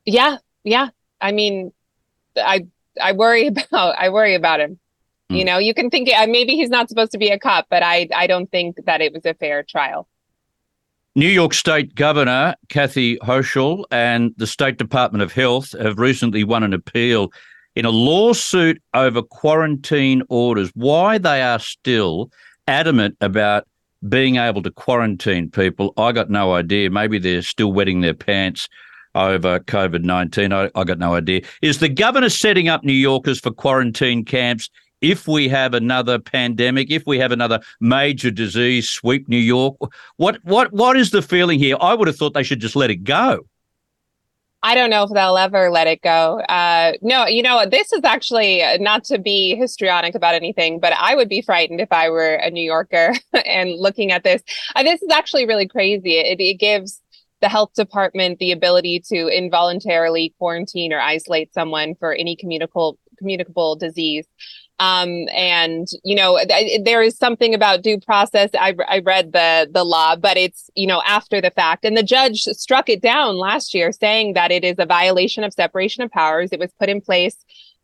[0.06, 0.90] Yeah, yeah.
[1.20, 1.72] I mean,
[2.38, 2.68] I
[3.02, 4.80] I worry about I worry about him.
[5.30, 5.38] Mm.
[5.38, 8.08] You know, you can think maybe he's not supposed to be a cop, but I
[8.16, 10.08] I don't think that it was a fair trial.
[11.16, 16.64] New York State Governor Kathy Hochul and the State Department of Health have recently won
[16.64, 17.32] an appeal
[17.76, 20.70] in a lawsuit over quarantine orders.
[20.76, 22.30] Why they are still
[22.68, 23.68] adamant about
[24.08, 26.92] being able to quarantine people, I got no idea.
[26.92, 28.70] Maybe they're still wetting their pants
[29.16, 30.54] over COVID 19.
[30.54, 31.42] I, I got no idea.
[31.64, 34.70] Is the governor setting up New Yorkers for quarantine camps
[35.02, 39.76] if we have another pandemic, if we have another major disease sweep New York?
[40.18, 41.78] What what what is the feeling here?
[41.80, 43.46] I would have thought they should just let it go.
[44.62, 46.42] I don't know if they'll ever let it go.
[46.42, 51.16] Uh, no, you know, this is actually not to be histrionic about anything, but I
[51.16, 53.14] would be frightened if I were a New Yorker
[53.46, 54.44] and looking at this.
[54.76, 56.18] Uh, this is actually really crazy.
[56.18, 57.02] It, it gives
[57.40, 63.76] the health department the ability to involuntarily quarantine or isolate someone for any communicable communicable
[63.76, 64.26] disease.
[64.80, 68.50] Um, and you know, th- there is something about due process.
[68.58, 72.04] I, I read the the law, but it's you know after the fact, and the
[72.04, 76.12] judge struck it down last year, saying that it is a violation of separation of
[76.12, 76.50] powers.
[76.52, 77.36] It was put in place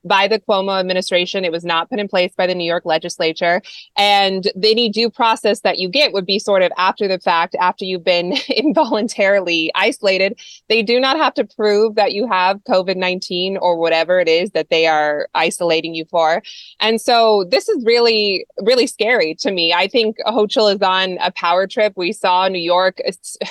[0.06, 1.44] by the Cuomo administration.
[1.44, 3.62] It was not put in place by the New York legislature.
[3.98, 7.86] And any due process that you get would be sort of after the fact, after
[7.86, 10.40] you've been involuntarily isolated.
[10.70, 14.52] They do not have to prove that you have COVID 19 or whatever it is
[14.52, 16.44] that they are isolating you for.
[16.80, 19.74] And so this is really, really scary to me.
[19.74, 21.94] I think Hochul is on a power trip.
[21.96, 23.00] We saw New York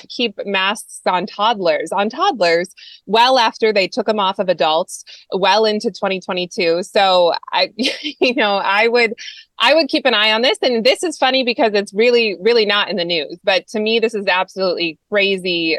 [0.09, 2.75] keep masks on toddlers, on toddlers,
[3.07, 6.83] well after they took them off of adults, well into 2020 too.
[6.83, 9.15] So I, you know, I would,
[9.59, 10.59] I would keep an eye on this.
[10.63, 13.39] And this is funny because it's really, really not in the news.
[13.45, 15.79] But to me, this is absolutely crazy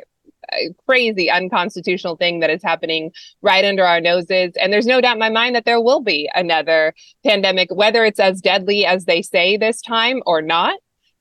[0.85, 3.11] crazy unconstitutional thing that is happening
[3.41, 4.53] right under our noses.
[4.59, 6.93] And there's no doubt in my mind that there will be another
[7.25, 10.75] pandemic, whether it's as deadly as they say this time or not.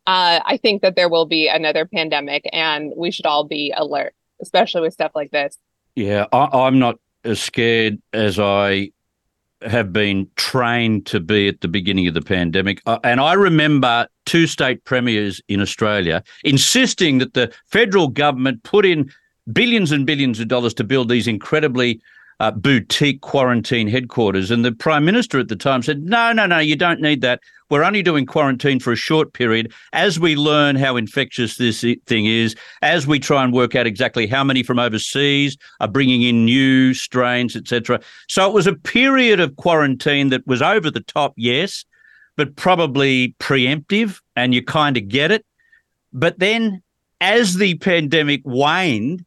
[0.06, 4.14] Uh, I think that there will be another pandemic and we should all be alert,
[4.42, 5.56] especially with stuff like this.
[5.94, 8.90] Yeah, I, am not as scared as I
[9.66, 12.80] have been trained to be at the beginning of the pandemic.
[12.86, 18.84] Uh, and I remember two state premiers in Australia insisting that the federal government put
[18.86, 19.10] in
[19.52, 22.00] billions and billions of dollars to build these incredibly
[22.40, 24.50] uh, boutique quarantine headquarters.
[24.50, 27.40] And the prime minister at the time said, no, no, no, you don't need that.
[27.70, 32.26] We're only doing quarantine for a short period as we learn how infectious this thing
[32.26, 36.44] is, as we try and work out exactly how many from overseas are bringing in
[36.44, 38.00] new strains, etc.
[38.28, 41.84] So it was a period of quarantine that was over the top, yes,
[42.36, 45.44] but probably preemptive, and you kind of get it.
[46.12, 46.82] But then
[47.20, 49.24] as the pandemic waned,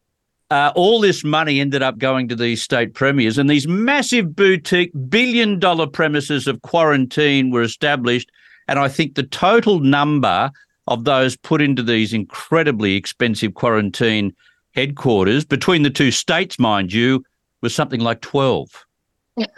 [0.49, 4.91] uh, all this money ended up going to these state premiers, and these massive boutique
[5.09, 8.29] billion dollar premises of quarantine were established.
[8.67, 10.51] And I think the total number
[10.87, 14.33] of those put into these incredibly expensive quarantine
[14.73, 17.23] headquarters between the two states, mind you,
[17.61, 18.85] was something like 12.
[19.37, 19.51] yeah.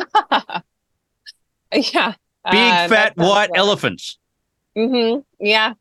[1.71, 2.13] Big
[2.45, 4.17] uh, fat white elephants.
[4.75, 5.19] Mm-hmm.
[5.39, 5.73] Yeah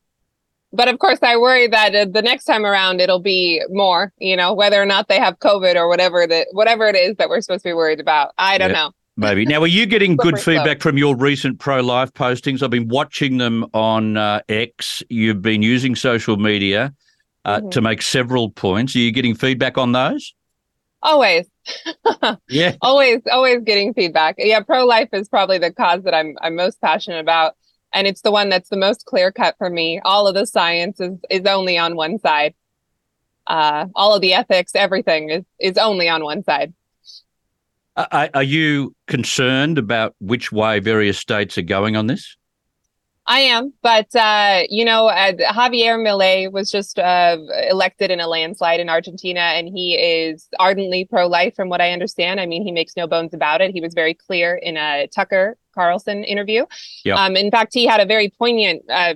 [0.72, 4.12] but of course, I worry that uh, the next time around it'll be more.
[4.18, 7.28] You know, whether or not they have COVID or whatever that whatever it is that
[7.28, 8.34] we're supposed to be worried about.
[8.38, 8.92] I don't yeah, know.
[9.16, 12.62] Maybe now, are you getting good feedback from your recent pro-life postings?
[12.62, 15.02] I've been watching them on uh, X.
[15.08, 16.94] You've been using social media
[17.44, 17.70] uh, mm-hmm.
[17.70, 18.94] to make several points.
[18.94, 20.34] Are you getting feedback on those?
[21.02, 21.48] Always.
[22.48, 22.76] yeah.
[22.80, 24.36] Always, always getting feedback.
[24.38, 27.56] Yeah, pro-life is probably the cause that I'm I'm most passionate about
[27.92, 30.00] and it's the one that's the most clear cut for me.
[30.04, 32.54] All of the science is is only on one side.
[33.46, 36.74] Uh, all of the ethics, everything is is only on one side.
[37.96, 42.36] Are, are you concerned about which way various states are going on this?
[43.30, 47.36] I am, but uh, you know, uh, Javier Milei was just uh,
[47.68, 52.40] elected in a landslide in Argentina, and he is ardently pro-life, from what I understand.
[52.40, 53.72] I mean, he makes no bones about it.
[53.72, 56.62] He was very clear in a Tucker Carlson interview.
[57.04, 57.16] Yep.
[57.16, 59.14] Um, in fact, he had a very poignant, uh,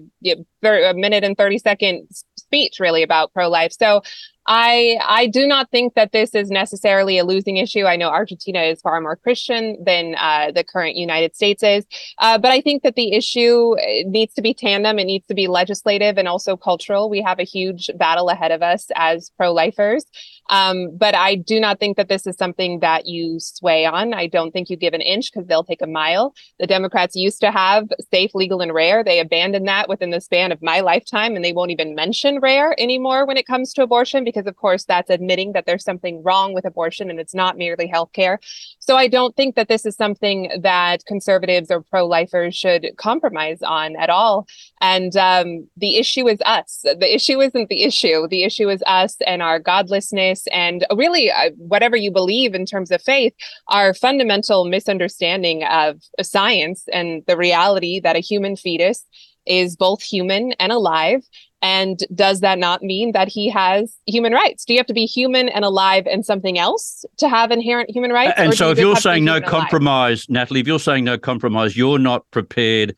[0.64, 2.06] a minute and thirty second
[2.36, 3.72] speech, really about pro-life.
[3.72, 4.02] So
[4.46, 7.84] I I do not think that this is necessarily a losing issue.
[7.84, 11.86] I know Argentina is far more Christian than uh, the current United States is,
[12.18, 14.98] uh, but I think that the issue uh, needs to be tandem.
[14.98, 17.08] It needs to be legislative and also cultural.
[17.08, 20.04] We have a huge battle ahead of us as pro-lifers.
[20.50, 24.12] Um, but I do not think that this is something that you sway on.
[24.12, 26.34] I don't think you give an inch because they'll take a mile.
[26.58, 29.04] The Democrats used to have safe, legal, and rare.
[29.04, 32.78] They abandoned that within the span of my lifetime, and they won't even mention rare
[32.78, 36.54] anymore when it comes to abortion because, of course, that's admitting that there's something wrong
[36.54, 38.38] with abortion and it's not merely healthcare.
[38.78, 43.62] So I don't think that this is something that conservatives or pro lifers should compromise
[43.62, 44.46] on at all.
[44.80, 46.80] And um, the issue is us.
[46.82, 48.26] The issue isn't the issue.
[48.28, 52.90] The issue is us and our godlessness and really uh, whatever you believe in terms
[52.90, 53.34] of faith,
[53.68, 59.04] our fundamental misunderstanding of science and the reality that a human fetus
[59.46, 61.22] is both human and alive
[61.62, 64.64] And does that not mean that he has human rights?
[64.64, 68.10] Do you have to be human and alive and something else to have inherent human
[68.10, 68.34] rights?
[68.36, 69.60] And so, you if you're have to be saying no and alive?
[69.60, 72.96] compromise, Natalie, if you're saying no compromise, you're not prepared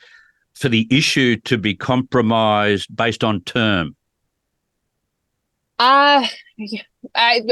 [0.54, 3.96] for the issue to be compromised based on term.
[5.78, 6.26] Uh,
[7.14, 7.42] I,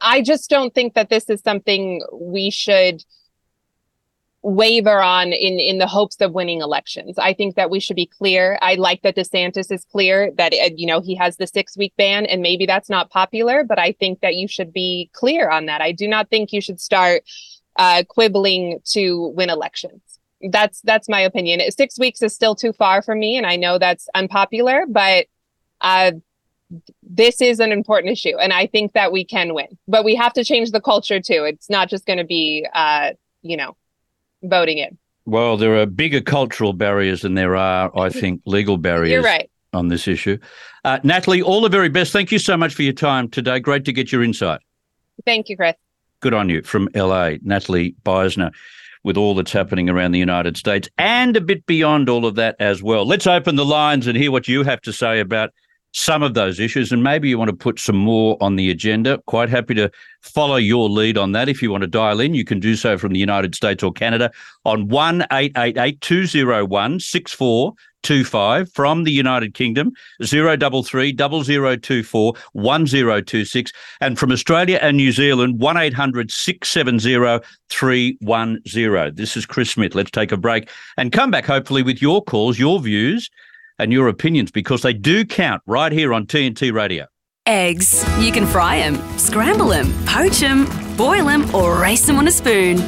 [0.00, 3.04] I just don't think that this is something we should
[4.46, 7.18] waver on in in the hopes of winning elections.
[7.18, 8.60] I think that we should be clear.
[8.62, 11.92] I like that DeSantis is clear that uh, you know he has the 6 week
[11.98, 15.66] ban and maybe that's not popular, but I think that you should be clear on
[15.66, 15.80] that.
[15.80, 17.24] I do not think you should start
[17.74, 20.00] uh, quibbling to win elections.
[20.40, 21.60] That's that's my opinion.
[21.68, 25.26] 6 weeks is still too far for me and I know that's unpopular, but
[25.80, 26.12] uh
[27.02, 29.76] this is an important issue and I think that we can win.
[29.88, 31.42] But we have to change the culture too.
[31.44, 33.10] It's not just going to be uh
[33.42, 33.76] you know
[34.42, 34.98] voting in.
[35.24, 39.50] Well, there are bigger cultural barriers than there are, I think, legal barriers You're right.
[39.72, 40.38] on this issue.
[40.84, 42.12] Uh, Natalie, all the very best.
[42.12, 43.58] Thank you so much for your time today.
[43.58, 44.60] Great to get your insight.
[45.24, 45.74] Thank you, Chris.
[46.20, 48.52] Good on you from LA, Natalie Beisner,
[49.02, 52.56] with all that's happening around the United States and a bit beyond all of that
[52.60, 53.04] as well.
[53.04, 55.50] Let's open the lines and hear what you have to say about
[55.92, 56.92] some of those issues.
[56.92, 59.18] And maybe you want to put some more on the agenda.
[59.26, 61.48] Quite happy to follow your lead on that.
[61.48, 63.92] If you want to dial in, you can do so from the United States or
[63.92, 64.30] Canada
[64.64, 73.72] on 1 888 201 6425 from the United Kingdom, 033 0024 1026.
[74.00, 79.14] And from Australia and New Zealand, 1 800 670 310.
[79.14, 79.94] This is Chris Smith.
[79.94, 83.30] Let's take a break and come back, hopefully, with your calls, your views,
[83.78, 87.06] and your opinions because they do count right here on TNT Radio.
[87.46, 88.04] Eggs.
[88.18, 90.66] You can fry them, scramble them, poach them,
[90.96, 92.78] boil them, or race them on a spoon.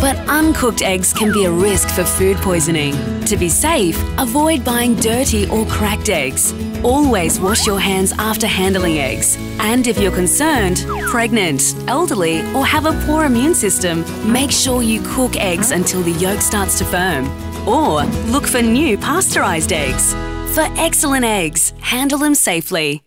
[0.00, 2.94] But uncooked eggs can be a risk for food poisoning.
[3.24, 6.54] To be safe, avoid buying dirty or cracked eggs.
[6.84, 9.36] Always wash your hands after handling eggs.
[9.58, 15.02] And if you're concerned, pregnant, elderly, or have a poor immune system, make sure you
[15.02, 17.26] cook eggs until the yolk starts to firm.
[17.68, 18.02] Or
[18.32, 20.14] look for new pasteurized eggs.
[20.54, 23.02] For excellent eggs, handle them safely.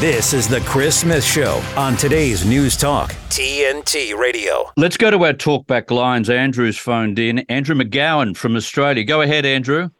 [0.00, 4.72] This is the Chris Smith Show on today's News Talk, TNT Radio.
[4.76, 6.28] Let's go to our talkback lines.
[6.28, 7.40] Andrew's phoned in.
[7.50, 9.04] Andrew McGowan from Australia.
[9.04, 9.90] Go ahead, Andrew.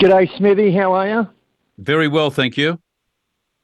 [0.00, 0.74] G'day, Smithy.
[0.74, 1.28] How are you?
[1.78, 2.80] Very well, thank you.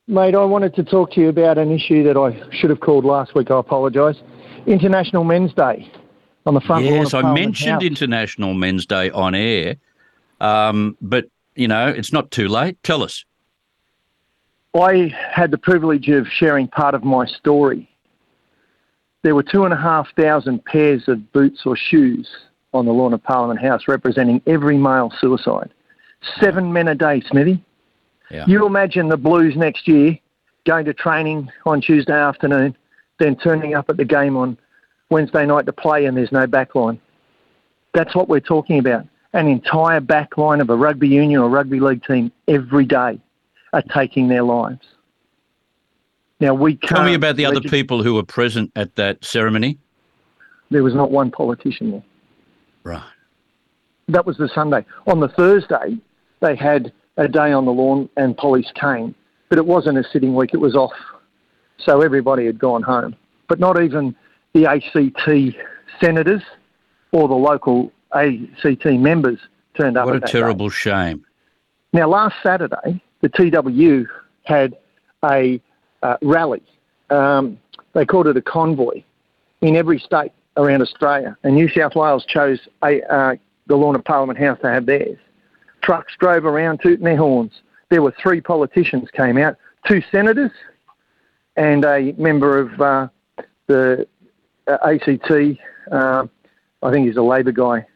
[0.07, 3.05] Mate, I wanted to talk to you about an issue that I should have called
[3.05, 3.51] last week.
[3.51, 4.16] I apologise.
[4.66, 5.91] International Men's Day
[6.47, 7.82] on the front Yes, I mentioned House.
[7.82, 9.76] International Men's Day on air,
[10.40, 12.82] um, but you know it's not too late.
[12.82, 13.24] Tell us.
[14.74, 17.88] I had the privilege of sharing part of my story.
[19.22, 22.28] There were two and a half thousand pairs of boots or shoes
[22.72, 25.72] on the lawn of Parliament House representing every male suicide.
[26.40, 27.62] Seven men a day, Smithy.
[28.30, 28.45] Yeah.
[28.47, 30.18] You imagine the Blues next year
[30.66, 32.76] going to training on Tuesday afternoon,
[33.18, 34.59] then turning up at the game on
[35.15, 36.99] Wednesday night to play and there's no backline.
[37.93, 39.07] That's what we're talking about.
[39.33, 43.21] An entire backline of a rugby union or rugby league team every day
[43.73, 44.85] are taking their lives.
[46.41, 46.97] Now we can't.
[46.97, 49.79] Tell me about the other people who were present at that ceremony.
[50.73, 52.05] There was not one politician there.
[52.83, 53.11] Right.
[54.09, 54.85] That was the Sunday.
[55.07, 55.97] On the Thursday,
[56.41, 59.15] they had a day on the lawn and police came,
[59.49, 60.93] but it wasn't a sitting week, it was off.
[61.79, 63.15] So everybody had gone home.
[63.47, 64.17] But not even
[64.55, 65.57] the ACT
[66.01, 66.43] senators
[67.13, 69.39] or the local ACT members
[69.77, 70.07] turned up.
[70.07, 70.75] What a terrible day.
[70.75, 71.27] shame.
[71.93, 74.07] Now, last Saturday, the TWU
[74.45, 74.77] had
[75.25, 75.61] a
[76.03, 76.63] uh, rally.
[77.11, 77.59] Um,
[77.93, 79.03] they called it a convoy
[79.61, 83.37] in every state around Australia, and New South Wales chose a, uh,
[83.67, 85.19] the lawn of Parliament House to have theirs.
[85.83, 87.53] Trucks drove around tooting their horns.
[87.91, 90.53] There were three politicians came out, two senators,
[91.57, 93.09] and a member of uh,
[93.67, 94.07] the
[94.67, 95.31] ACT.
[95.91, 96.27] Uh,
[96.83, 97.87] I think he's a Labor guy.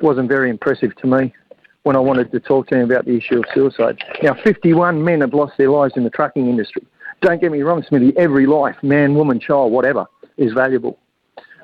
[0.00, 1.34] Wasn't very impressive to me
[1.82, 4.02] when I wanted to talk to him about the issue of suicide.
[4.22, 6.86] Now, 51 men have lost their lives in the trucking industry.
[7.20, 10.98] Don't get me wrong, Smithy, every life, man, woman, child, whatever, is valuable.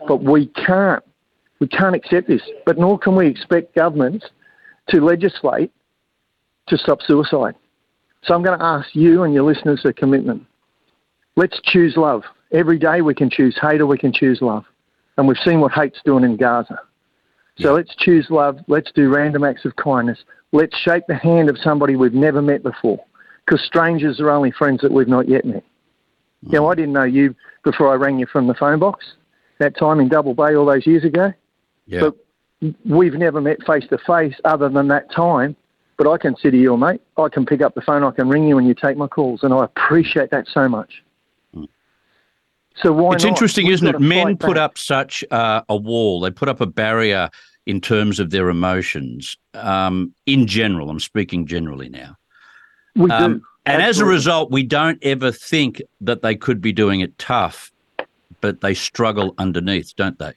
[0.06, 1.02] But we can't,
[1.58, 2.42] we can't accept this.
[2.64, 4.26] But nor can we expect governments
[4.90, 5.72] to legislate
[6.68, 7.54] to stop suicide.
[8.22, 10.44] So I'm going to ask you and your listeners a commitment.
[11.36, 12.24] Let's choose love.
[12.52, 14.64] Every day we can choose hate or we can choose love.
[15.16, 16.80] And we've seen what hate's doing in Gaza.
[17.58, 18.58] So let's choose love.
[18.68, 20.18] Let's do random acts of kindness.
[20.52, 23.04] Let's shake the hand of somebody we've never met before.
[23.44, 25.64] Because strangers are only friends that we've not yet met.
[26.44, 26.52] Mm.
[26.52, 27.34] You know, I didn't know you
[27.64, 29.04] before I rang you from the phone box
[29.58, 31.32] that time in Double Bay all those years ago.
[31.86, 32.00] Yeah.
[32.00, 35.56] But we've never met face to face other than that time
[35.98, 37.02] but I consider you a mate.
[37.18, 39.42] I can pick up the phone, I can ring you, and you take my calls,
[39.42, 41.02] and I appreciate that so much.
[42.82, 43.30] So why it's not?
[43.30, 44.00] interesting, We've isn't it?
[44.00, 44.64] Men put back.
[44.64, 46.20] up such uh, a wall.
[46.20, 47.28] They put up a barrier
[47.66, 49.36] in terms of their emotions.
[49.54, 52.16] Um, in general, I'm speaking generally now.
[52.96, 53.44] We Um, do.
[53.66, 57.70] and as a result, we don't ever think that they could be doing it tough,
[58.40, 60.32] but they struggle underneath, don't they?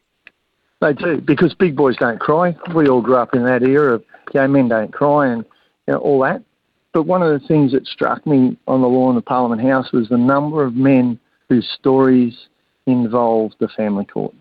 [0.81, 2.55] They do because big boys don't cry.
[2.73, 5.45] We all grew up in that era of gay men don't cry and
[5.87, 6.41] you know, all that.
[6.93, 10.09] But one of the things that struck me on the lawn of Parliament House was
[10.09, 11.19] the number of men
[11.51, 12.47] whose stories
[12.85, 14.33] involve the family court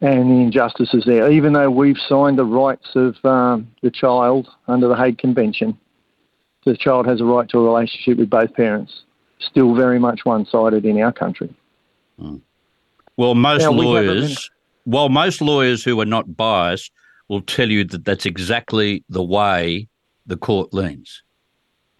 [0.00, 1.30] and the injustices there.
[1.30, 5.78] Even though we've signed the rights of um, the child under the Hague Convention,
[6.64, 9.02] the child has a right to a relationship with both parents.
[9.38, 11.54] Still very much one-sided in our country.
[13.16, 14.50] Well, most we lawyers,
[14.86, 16.90] well, most lawyers who are not biased
[17.28, 19.86] will tell you that that's exactly the way
[20.26, 21.22] the court leans.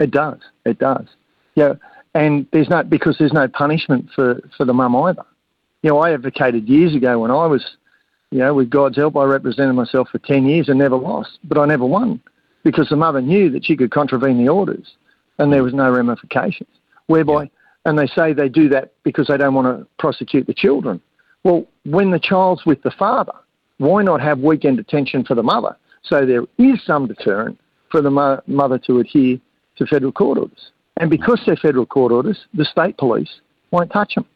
[0.01, 0.41] It does.
[0.65, 1.07] It does.
[1.55, 1.75] Yeah,
[2.17, 5.25] and there's no because there's no punishment for for the mum either.
[5.83, 7.77] You know, I advocated years ago when I was,
[8.31, 11.59] you know, with God's help, I represented myself for ten years and never lost, but
[11.59, 12.21] I never won
[12.65, 14.97] because the mother knew that she could contravene the orders,
[15.39, 16.71] and there was no ramifications.
[17.07, 17.49] Whereby,
[17.85, 21.01] and they say they do that because they don't want to prosecute the children.
[21.45, 23.35] Well, when the child's with the father,
[23.79, 25.77] why not have weekend detention for the mother?
[26.03, 27.61] So there is some deterrent
[27.91, 29.39] for the mo- mother to adhere
[29.77, 30.73] to federal court orders.
[30.99, 33.41] And because they're federal court orders, the state police
[33.71, 34.27] won't touch them.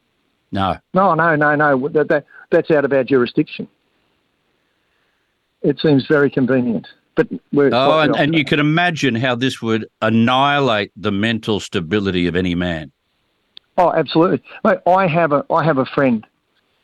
[0.52, 0.76] No.
[0.94, 1.88] No, no, no, no.
[1.88, 3.68] That, that, that's out of our jurisdiction.
[5.62, 6.86] It seems very convenient.
[7.14, 12.26] But we're Oh, and, and you can imagine how this would annihilate the mental stability
[12.26, 12.92] of any man.
[13.76, 14.42] Oh, absolutely.
[14.64, 16.26] Mate, I have a I have a friend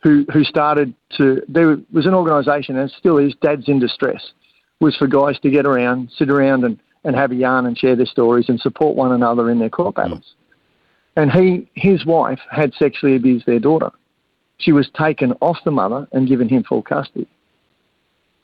[0.03, 4.31] who who started to there was an organisation and still is Dads in Distress
[4.79, 7.95] was for guys to get around, sit around and, and have a yarn and share
[7.95, 10.35] their stories and support one another in their court battles.
[11.15, 13.91] And he his wife had sexually abused their daughter.
[14.57, 17.27] She was taken off the mother and given him full custody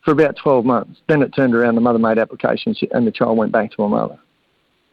[0.01, 1.01] for about 12 months.
[1.07, 3.89] Then it turned around, the mother made applications and the child went back to her
[3.89, 4.19] mother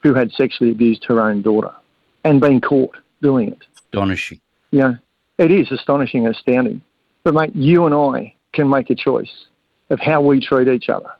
[0.02, 1.72] who had sexually abused her own daughter
[2.24, 3.62] and been caught doing it.
[3.76, 4.40] Astonishing.
[4.72, 4.96] Know,
[5.38, 6.80] it is astonishing and astounding.
[7.22, 9.46] But mate, you and I can make a choice
[9.90, 11.10] of how we treat each other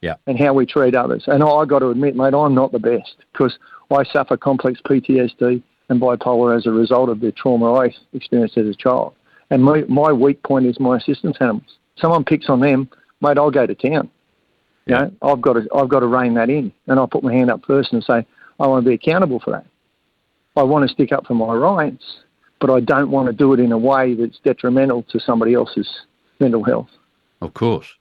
[0.00, 0.14] Yeah.
[0.26, 1.24] and how we treat others.
[1.26, 3.58] And I got to admit, mate, I'm not the best because
[3.90, 8.66] I suffer complex PTSD and bipolar as a result of the trauma I experienced as
[8.66, 9.14] a child.
[9.50, 11.78] And my, my weak point is my assistance animals.
[11.96, 12.88] Someone picks on them,
[13.20, 14.10] mate, I'll go to town.
[14.86, 17.32] You know, I've got to I've got to rein that in, and I'll put my
[17.32, 18.26] hand up first and say
[18.58, 19.66] I want to be accountable for that.
[20.56, 22.04] I want to stick up for my rights,
[22.58, 25.88] but I don't want to do it in a way that's detrimental to somebody else's
[26.40, 26.88] mental health.
[27.42, 27.94] Of course.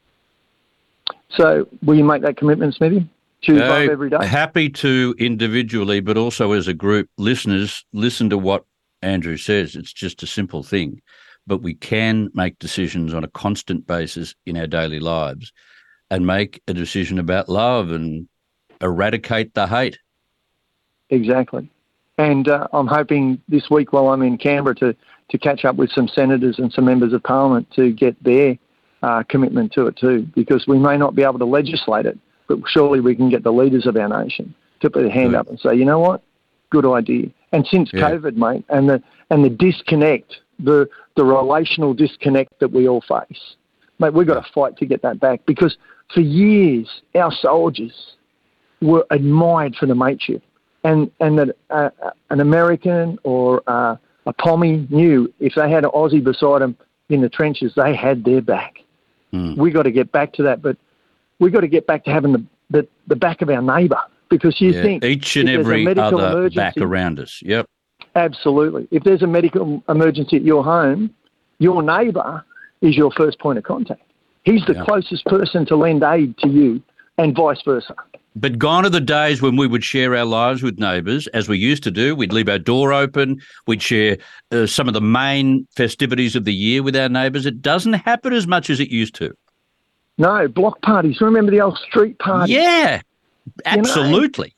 [1.30, 3.10] So, will you make that commitment, Smithy?
[3.42, 4.26] Choose love Uh, every day.
[4.26, 8.66] Happy to individually, but also as a group, listeners, listen to what
[9.02, 9.76] Andrew says.
[9.76, 11.02] It's just a simple thing,
[11.46, 15.52] but we can make decisions on a constant basis in our daily lives
[16.10, 18.28] and make a decision about love and
[18.82, 20.00] eradicate the hate.
[21.10, 21.70] Exactly.
[22.18, 24.96] And uh, I'm hoping this week while I'm in Canberra to,
[25.30, 28.58] to catch up with some senators and some members of parliament to get their
[29.04, 32.18] uh, commitment to it too, because we may not be able to legislate it,
[32.48, 35.48] but surely we can get the leaders of our nation to put their hand up
[35.48, 36.22] and say, you know what,
[36.70, 37.28] good idea.
[37.52, 38.10] And since Yeah.
[38.10, 43.56] COVID, mate, and the and the disconnect, the the relational disconnect that we all face,
[44.00, 45.78] mate, we've got to fight to get that back because
[46.14, 48.16] for years our soldiers
[48.82, 50.44] were admired for the mateship,
[50.84, 53.96] and and that uh, uh, an American or uh,
[54.26, 56.78] a Pommy knew if they had an Aussie beside them
[57.10, 58.80] in the trenches, they had their back.
[59.32, 59.56] Hmm.
[59.56, 60.78] We got to get back to that, but
[61.40, 64.00] we got to get back to having the the, the back of our neighbour
[64.30, 67.20] because you Yeah, think each and if there's a every medical other emergency- back around
[67.20, 67.42] us.
[67.44, 67.66] Yep.
[68.16, 68.88] Absolutely.
[68.92, 71.14] If there's a medical emergency at your home,
[71.60, 72.44] your neighbour
[72.82, 74.02] is your first point of contact.
[74.44, 74.86] He's the Yeah.
[74.86, 76.82] closest person to lend aid to you,
[77.18, 77.96] and vice versa.
[78.40, 81.58] But gone are the days when we would share our lives with neighbours, as we
[81.58, 82.16] used to do.
[82.16, 83.42] We'd leave our door open.
[83.66, 84.18] We'd share
[84.52, 87.48] uh, some of the main festivities of the year with our neighbours.
[87.48, 89.36] It doesn't happen as much as it used to.
[90.20, 91.20] No, block parties.
[91.20, 92.56] Remember the old street parties?
[92.56, 93.02] Yeah,
[93.66, 93.80] You know?
[93.80, 94.54] absolutely.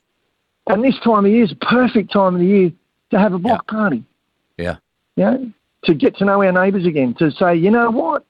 [0.66, 2.72] And this time of year is a perfect time of the year
[3.10, 4.04] to have a block party.
[4.58, 4.76] Yeah.
[5.16, 5.52] You know,
[5.84, 8.24] to get to know our neighbours again, to say, you know what,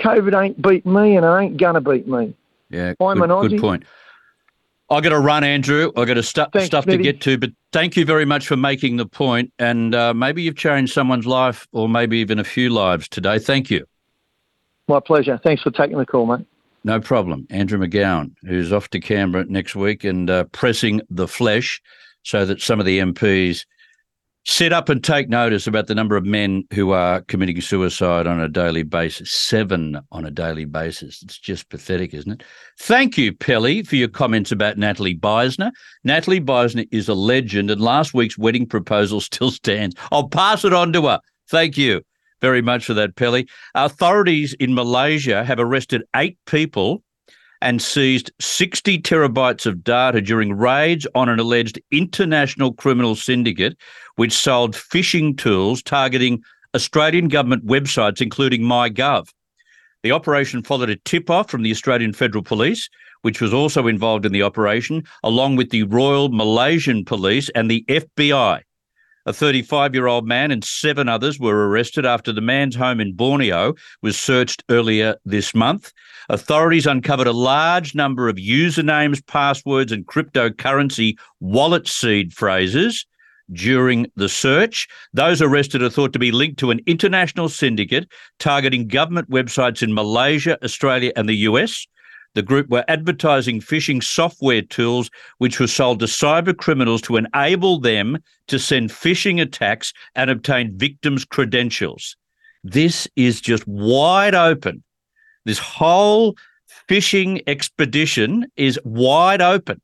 [0.00, 2.34] COVID ain't beat me and it ain't gonna beat me.
[2.70, 3.84] Yeah, I'm good, an good point.
[4.88, 5.90] I got to run, Andrew.
[5.96, 8.56] I got to stu- Thanks, stuff to get to, but thank you very much for
[8.56, 9.52] making the point.
[9.58, 13.38] And uh, maybe you've changed someone's life, or maybe even a few lives today.
[13.40, 13.84] Thank you.
[14.86, 15.40] My pleasure.
[15.42, 16.46] Thanks for taking the call, mate.
[16.84, 17.48] no problem.
[17.50, 21.82] Andrew McGowan, who's off to Canberra next week and uh, pressing the flesh
[22.22, 23.64] so that some of the MPs
[24.46, 28.40] sit up and take notice about the number of men who are committing suicide on
[28.40, 29.32] a daily basis.
[29.32, 31.20] Seven on a daily basis.
[31.22, 32.44] It's just pathetic, isn't it?
[32.78, 35.72] Thank you, Pelly, for your comments about Natalie Beisner.
[36.04, 39.96] Natalie Beisner is a legend, and last week's wedding proposal still stands.
[40.12, 41.20] I'll pass it on to her.
[41.50, 42.02] Thank you
[42.40, 43.48] very much for that, Pelly.
[43.74, 47.02] Authorities in Malaysia have arrested eight people
[47.66, 53.76] and seized 60 terabytes of data during raids on an alleged international criminal syndicate
[54.14, 56.40] which sold phishing tools targeting
[56.76, 59.32] Australian government websites, including MyGov.
[60.04, 62.88] The operation followed a tip off from the Australian Federal Police,
[63.22, 67.84] which was also involved in the operation, along with the Royal Malaysian Police and the
[67.88, 68.62] FBI.
[69.26, 73.12] A 35 year old man and seven others were arrested after the man's home in
[73.12, 75.92] Borneo was searched earlier this month.
[76.28, 83.04] Authorities uncovered a large number of usernames, passwords, and cryptocurrency wallet seed phrases
[83.52, 84.86] during the search.
[85.12, 88.08] Those arrested are thought to be linked to an international syndicate
[88.38, 91.84] targeting government websites in Malaysia, Australia, and the US.
[92.36, 97.80] The group were advertising phishing software tools which were sold to cyber criminals to enable
[97.80, 98.18] them
[98.48, 102.14] to send phishing attacks and obtain victims' credentials.
[102.62, 104.84] This is just wide open.
[105.46, 106.36] This whole
[106.90, 109.80] phishing expedition is wide open.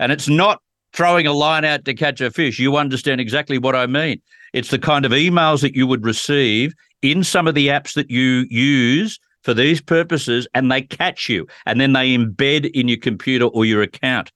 [0.00, 0.60] And it's not
[0.94, 2.58] throwing a line out to catch a fish.
[2.58, 4.20] You understand exactly what I mean.
[4.52, 8.10] It's the kind of emails that you would receive in some of the apps that
[8.10, 12.98] you use for these purposes and they catch you and then they embed in your
[12.98, 14.32] computer or your account.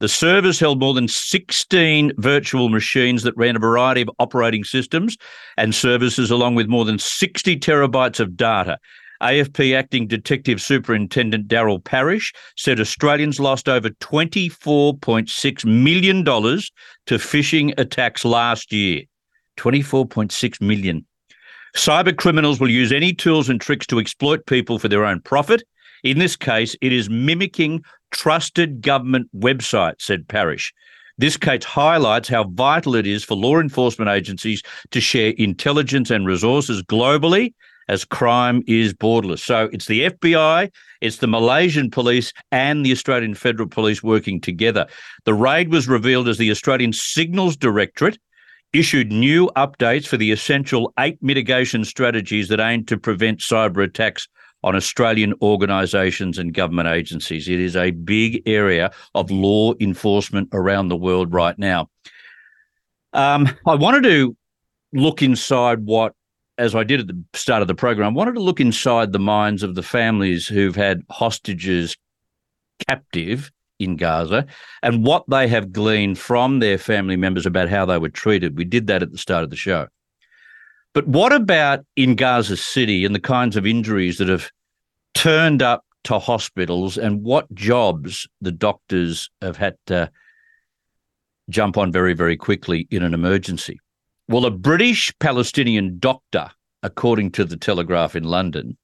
[0.00, 5.16] The servers held more than 16 virtual machines that ran a variety of operating systems
[5.56, 8.78] and services, along with more than 60 terabytes of data.
[9.22, 18.24] AFP Acting Detective Superintendent Daryl Parish said Australians lost over $24.6 million to phishing attacks
[18.24, 19.02] last year.
[19.56, 21.06] 24.6 million.
[21.76, 25.64] Cyber criminals will use any tools and tricks to exploit people for their own profit.
[26.04, 30.72] In this case, it is mimicking trusted government websites, said Parish.
[31.18, 36.26] This case highlights how vital it is for law enforcement agencies to share intelligence and
[36.26, 37.54] resources globally
[37.88, 39.40] as crime is borderless.
[39.40, 40.70] So it's the FBI,
[41.00, 44.86] it's the Malaysian police, and the Australian Federal Police working together.
[45.24, 48.18] The raid was revealed as the Australian Signals Directorate
[48.74, 54.28] issued new updates for the essential eight mitigation strategies that aim to prevent cyber attacks
[54.64, 57.48] on Australian organisations and government agencies.
[57.48, 61.88] It is a big area of law enforcement around the world right now.
[63.12, 64.36] Um, I wanted to
[64.92, 66.14] look inside what,
[66.58, 69.18] as I did at the start of the program, I wanted to look inside the
[69.18, 71.96] minds of the families who've had hostages
[72.88, 74.46] captive in Gaza
[74.82, 78.56] and what they have gleaned from their family members about how they were treated.
[78.56, 79.88] We did that at the start of the show.
[80.92, 84.50] But what about in Gaza City and the kinds of injuries that have
[85.14, 90.10] turned up to hospitals and what jobs the doctors have had to
[91.50, 93.80] jump on very, very quickly in an emergency?
[94.28, 96.50] Well, a British Palestinian doctor,
[96.82, 98.78] according to the Telegraph in London,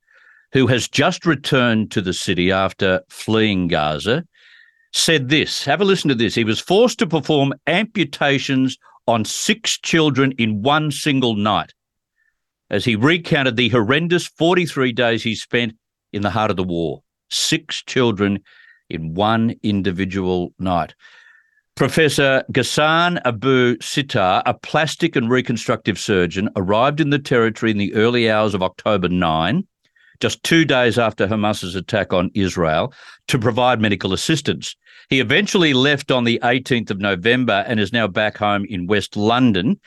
[0.52, 4.24] who has just returned to the city after fleeing Gaza,
[4.92, 5.64] said this.
[5.64, 6.34] Have a listen to this.
[6.34, 8.76] He was forced to perform amputations
[9.06, 11.72] on six children in one single night
[12.70, 15.74] as he recounted the horrendous 43 days he spent
[16.12, 17.02] in the heart of the war.
[17.30, 18.40] Six children
[18.88, 20.94] in one individual night.
[21.76, 27.94] Professor Ghassan Abu Sitta, a plastic and reconstructive surgeon, arrived in the territory in the
[27.94, 29.66] early hours of October 9
[30.20, 32.92] just two days after Hamas's attack on Israel,
[33.28, 34.76] to provide medical assistance.
[35.08, 39.16] He eventually left on the 18th of November and is now back home in West
[39.16, 39.80] London.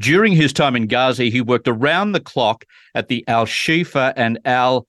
[0.00, 2.64] During his time in Gaza, he worked around the clock
[2.94, 4.86] at the Al Shifa and Al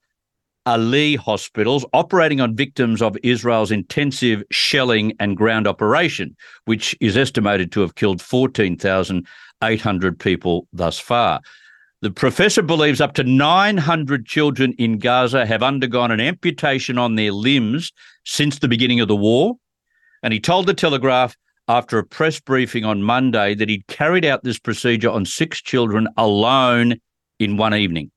[0.66, 6.36] Ahli hospitals, operating on victims of Israel's intensive shelling and ground operation,
[6.66, 11.42] which is estimated to have killed 14,800 people thus far.
[12.02, 17.32] The professor believes up to 900 children in Gaza have undergone an amputation on their
[17.32, 17.92] limbs
[18.26, 19.58] since the beginning of the war.
[20.24, 21.38] And he told the Telegraph
[21.68, 26.08] after a press briefing on Monday that he'd carried out this procedure on six children
[26.18, 27.00] alone
[27.38, 28.10] in one evening.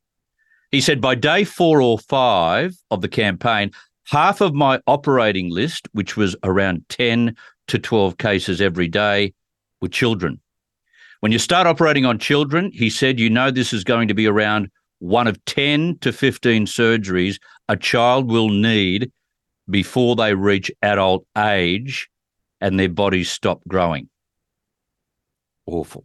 [0.70, 3.70] He said, by day four or five of the campaign,
[4.06, 7.36] half of my operating list, which was around 10
[7.68, 9.34] to 12 cases every day,
[9.82, 10.40] were children.
[11.24, 14.26] When you start operating on children, he said, you know this is going to be
[14.26, 14.68] around
[14.98, 19.10] one of 10 to 15 surgeries a child will need
[19.70, 22.10] before they reach adult age
[22.60, 24.10] and their bodies stop growing.
[25.64, 26.04] Awful.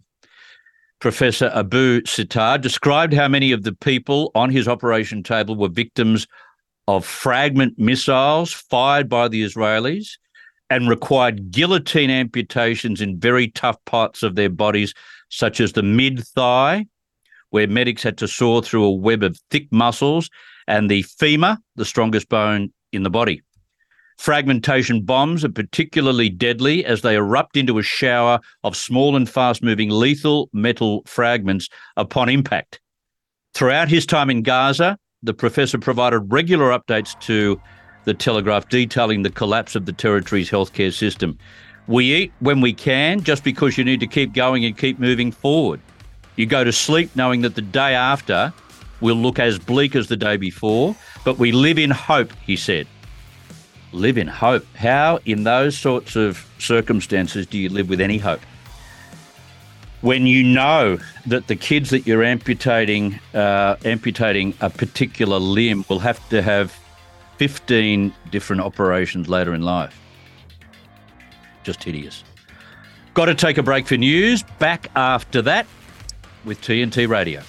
[1.02, 6.28] Professor Abu Sitta described how many of the people on his operation table were victims
[6.88, 10.12] of fragment missiles fired by the Israelis
[10.70, 14.94] and required guillotine amputations in very tough parts of their bodies,
[15.30, 16.86] such as the mid thigh,
[17.50, 20.30] where medics had to saw through a web of thick muscles,
[20.68, 23.42] and the femur, the strongest bone in the body.
[24.20, 29.64] Fragmentation bombs are particularly deadly as they erupt into a shower of small and fast
[29.64, 32.82] moving lethal metal fragments upon impact.
[33.54, 37.60] Throughout his time in Gaza, the professor provided regular updates to
[38.06, 41.38] the Telegraph detailing the collapse of the territory's healthcare system.
[41.88, 45.32] We eat when we can just because you need to keep going and keep moving
[45.32, 45.80] forward.
[46.36, 48.54] You go to sleep knowing that the day after
[49.02, 52.88] will look as bleak as the day before, but we live in hope, he said
[53.92, 54.66] live in hope.
[54.76, 58.42] How, in those sorts of circumstances, do you live with any hope?
[60.02, 66.00] When you know that the kids that you're amputating, uh, amputating a particular limb, will
[66.00, 66.78] have to have
[67.40, 69.98] 15 different operations later in life.
[71.64, 72.26] Just hideous.
[73.14, 74.44] Got to take a break for news.
[74.60, 75.66] Back after that
[76.44, 77.42] with TNT Radio.